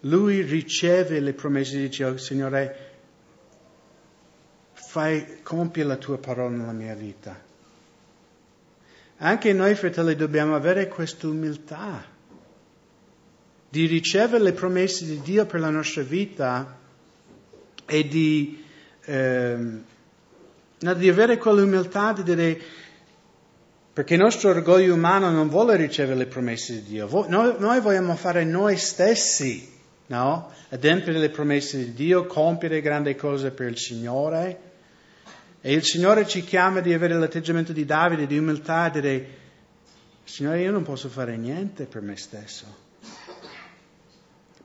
Lui 0.00 0.42
riceve 0.42 1.20
le 1.20 1.32
promesse 1.32 1.76
di 1.76 1.88
Dio, 1.88 2.16
Signore, 2.16 2.94
fai, 4.72 5.42
compie 5.42 5.84
la 5.84 5.96
tua 5.96 6.18
parola 6.18 6.56
nella 6.56 6.72
mia 6.72 6.94
vita. 6.94 7.44
Anche 9.18 9.52
noi, 9.52 9.74
fratelli, 9.74 10.14
dobbiamo 10.14 10.54
avere 10.54 10.88
questa 10.88 11.26
umiltà 11.26 12.04
di 13.68 13.86
ricevere 13.86 14.42
le 14.42 14.52
promesse 14.52 15.04
di 15.04 15.20
Dio 15.20 15.46
per 15.46 15.60
la 15.60 15.70
nostra 15.70 16.02
vita 16.02 16.78
e 17.84 18.08
di, 18.08 18.62
eh, 19.04 19.56
no, 20.78 20.94
di 20.94 21.08
avere 21.08 21.38
quell'umiltà 21.38 22.12
di 22.12 22.22
dire, 22.22 22.60
perché 23.92 24.14
il 24.14 24.20
nostro 24.20 24.50
orgoglio 24.50 24.94
umano 24.94 25.30
non 25.30 25.48
vuole 25.48 25.76
ricevere 25.76 26.16
le 26.16 26.26
promesse 26.26 26.74
di 26.74 26.82
Dio, 26.82 27.26
noi, 27.28 27.54
noi 27.58 27.80
vogliamo 27.80 28.14
fare 28.16 28.44
noi 28.44 28.76
stessi, 28.76 29.74
no? 30.06 30.52
Adempiere 30.70 31.18
le 31.18 31.30
promesse 31.30 31.78
di 31.78 31.92
Dio, 31.92 32.26
compiere 32.26 32.80
grandi 32.80 33.14
cose 33.14 33.50
per 33.50 33.68
il 33.68 33.78
Signore. 33.78 34.60
E 35.60 35.72
il 35.72 35.84
Signore 35.84 36.26
ci 36.26 36.44
chiama 36.44 36.80
di 36.80 36.92
avere 36.92 37.14
l'atteggiamento 37.14 37.72
di 37.72 37.84
Davide, 37.84 38.26
di 38.26 38.38
umiltà, 38.38 38.88
di 38.88 39.00
dire, 39.00 39.28
Signore, 40.22 40.60
io 40.60 40.70
non 40.72 40.82
posso 40.82 41.08
fare 41.08 41.36
niente 41.36 41.86
per 41.86 42.02
me 42.02 42.16
stesso, 42.16 42.66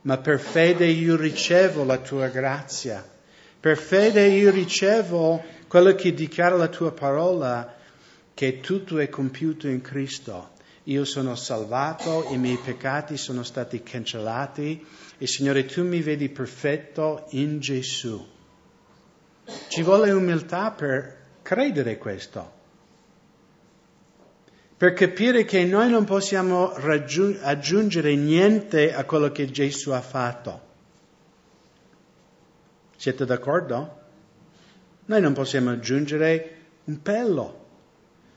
ma 0.02 0.18
per 0.18 0.40
fede 0.40 0.86
io 0.86 1.16
ricevo 1.16 1.84
la 1.84 1.98
tua 1.98 2.28
grazia, 2.28 3.08
per 3.60 3.76
fede 3.78 4.26
io 4.26 4.50
ricevo 4.50 5.42
quello 5.68 5.94
che 5.94 6.12
dichiara 6.12 6.56
la 6.56 6.68
tua 6.68 6.92
parola, 6.92 7.76
che 8.34 8.60
tutto 8.60 8.98
è 8.98 9.08
compiuto 9.08 9.68
in 9.68 9.80
Cristo. 9.80 10.51
Io 10.84 11.04
sono 11.04 11.36
salvato, 11.36 12.26
i 12.30 12.38
miei 12.38 12.56
peccati 12.56 13.16
sono 13.16 13.44
stati 13.44 13.82
cancellati 13.84 14.84
e 15.16 15.26
Signore 15.28 15.64
tu 15.64 15.84
mi 15.84 16.00
vedi 16.00 16.28
perfetto 16.28 17.26
in 17.30 17.60
Gesù. 17.60 18.26
Ci 19.68 19.82
vuole 19.82 20.10
umiltà 20.10 20.72
per 20.72 21.18
credere 21.42 21.98
questo, 21.98 22.52
per 24.76 24.92
capire 24.94 25.44
che 25.44 25.64
noi 25.64 25.88
non 25.88 26.04
possiamo 26.04 26.72
raggiung- 26.74 27.38
aggiungere 27.42 28.16
niente 28.16 28.92
a 28.92 29.04
quello 29.04 29.30
che 29.30 29.48
Gesù 29.52 29.90
ha 29.90 30.00
fatto. 30.00 30.70
Siete 32.96 33.24
d'accordo? 33.24 34.00
Noi 35.04 35.20
non 35.20 35.32
possiamo 35.32 35.70
aggiungere 35.70 36.56
un 36.84 37.00
pelo. 37.02 37.66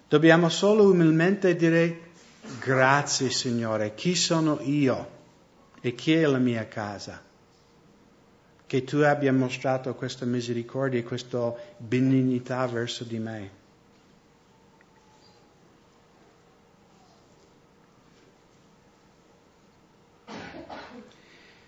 Dobbiamo 0.08 0.50
solo 0.50 0.88
umilmente 0.90 1.56
dire 1.56 2.12
grazie 2.60 3.30
Signore, 3.30 3.94
chi 3.96 4.16
sono 4.16 4.60
io 4.62 5.10
e 5.82 5.96
chi 5.96 6.14
è 6.14 6.26
la 6.26 6.38
mia 6.38 6.68
casa? 6.68 7.26
che 8.68 8.84
tu 8.84 8.98
abbia 8.98 9.32
mostrato 9.32 9.94
questa 9.94 10.26
misericordia 10.26 11.00
e 11.00 11.04
questa 11.04 11.54
benignità 11.78 12.66
verso 12.68 13.04
di 13.04 13.20
me. 13.20 13.64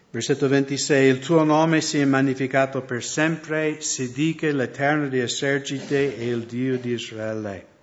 Versetto 0.09 0.47
26, 0.47 1.07
il 1.07 1.19
tuo 1.19 1.43
nome 1.43 1.81
sia 1.81 2.07
magnificato 2.07 2.81
per 2.81 3.03
sempre, 3.03 3.81
si 3.81 4.11
dica 4.11 4.51
l'Eterno 4.51 5.07
di 5.09 5.19
eserciti 5.19 5.93
e 5.93 6.27
il 6.27 6.45
Dio 6.45 6.79
di 6.79 6.93
Israele. 6.93 7.76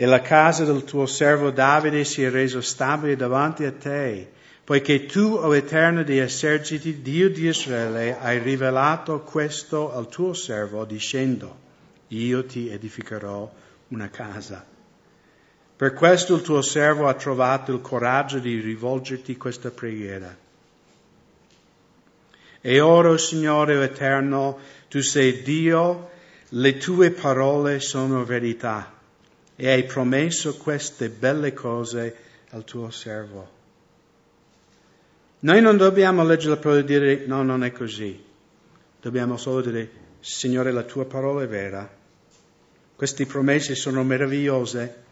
E 0.00 0.06
la 0.06 0.22
casa 0.22 0.64
del 0.64 0.84
tuo 0.84 1.04
servo 1.04 1.50
Davide 1.50 2.06
sia 2.06 2.30
reso 2.30 2.62
stabile 2.62 3.16
davanti 3.16 3.66
a 3.66 3.70
te 3.70 4.30
poiché 4.64 5.04
tu, 5.04 5.34
o 5.34 5.54
Eterno 5.54 6.02
dei 6.02 6.20
eserciti, 6.20 7.02
Dio 7.02 7.28
di 7.28 7.48
Israele, 7.48 8.16
hai 8.18 8.38
rivelato 8.38 9.20
questo 9.20 9.92
al 9.92 10.08
tuo 10.08 10.32
servo 10.32 10.86
dicendo, 10.86 11.54
io 12.08 12.46
ti 12.46 12.70
edificherò 12.70 13.52
una 13.88 14.08
casa. 14.08 14.64
Per 15.76 15.92
questo 15.92 16.36
il 16.36 16.40
tuo 16.40 16.62
servo 16.62 17.06
ha 17.06 17.12
trovato 17.12 17.70
il 17.70 17.82
coraggio 17.82 18.38
di 18.38 18.58
rivolgerti 18.58 19.36
questa 19.36 19.70
preghiera. 19.70 20.34
E 22.62 22.80
ora, 22.80 23.18
Signore 23.18 23.84
Eterno, 23.84 24.60
tu 24.88 25.02
sei 25.02 25.42
Dio, 25.42 26.08
le 26.48 26.78
tue 26.78 27.10
parole 27.10 27.80
sono 27.80 28.24
verità 28.24 28.98
e 29.60 29.68
hai 29.68 29.84
promesso 29.84 30.56
queste 30.56 31.10
belle 31.10 31.52
cose 31.52 32.16
al 32.52 32.64
tuo 32.64 32.88
servo. 32.88 33.46
Noi 35.40 35.60
non 35.60 35.76
dobbiamo 35.76 36.24
leggere 36.24 36.54
la 36.54 36.56
parola 36.56 36.80
e 36.80 36.84
dire 36.84 37.26
no, 37.26 37.42
non 37.42 37.62
è 37.62 37.70
così. 37.70 38.24
Dobbiamo 38.98 39.36
solo 39.36 39.60
dire, 39.60 39.90
Signore, 40.20 40.72
la 40.72 40.84
tua 40.84 41.04
parola 41.04 41.42
è 41.42 41.46
vera. 41.46 41.86
Queste 42.96 43.26
promesse 43.26 43.74
sono 43.74 44.02
meravigliose 44.02 45.02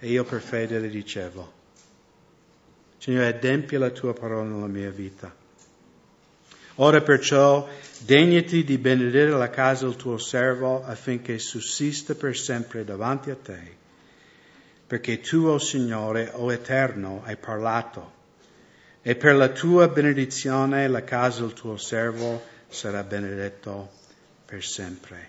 e 0.00 0.08
io 0.08 0.24
per 0.24 0.40
fede 0.40 0.80
le 0.80 0.88
ricevo. 0.88 1.52
Signore, 2.98 3.28
adempia 3.28 3.78
la 3.78 3.90
tua 3.90 4.12
parola 4.12 4.48
nella 4.48 4.66
mia 4.66 4.90
vita. 4.90 5.32
Ora 6.80 7.00
perciò 7.00 7.68
degnati 7.98 8.62
di 8.62 8.78
benedire 8.78 9.30
la 9.30 9.50
casa 9.50 9.86
del 9.86 9.96
tuo 9.96 10.16
servo 10.16 10.84
affinché 10.84 11.38
sussista 11.38 12.14
per 12.14 12.36
sempre 12.36 12.84
davanti 12.84 13.30
a 13.30 13.36
te, 13.36 13.76
perché 14.86 15.20
tu, 15.20 15.46
o 15.46 15.54
oh 15.54 15.58
Signore, 15.58 16.30
o 16.32 16.44
oh 16.44 16.52
Eterno, 16.52 17.22
hai 17.24 17.36
parlato 17.36 18.14
e 19.02 19.16
per 19.16 19.34
la 19.34 19.48
tua 19.48 19.88
benedizione 19.88 20.86
la 20.86 21.02
casa 21.02 21.40
del 21.40 21.52
tuo 21.52 21.76
servo 21.76 22.42
sarà 22.68 23.02
benedetto 23.02 23.90
per 24.44 24.62
sempre. 24.62 25.26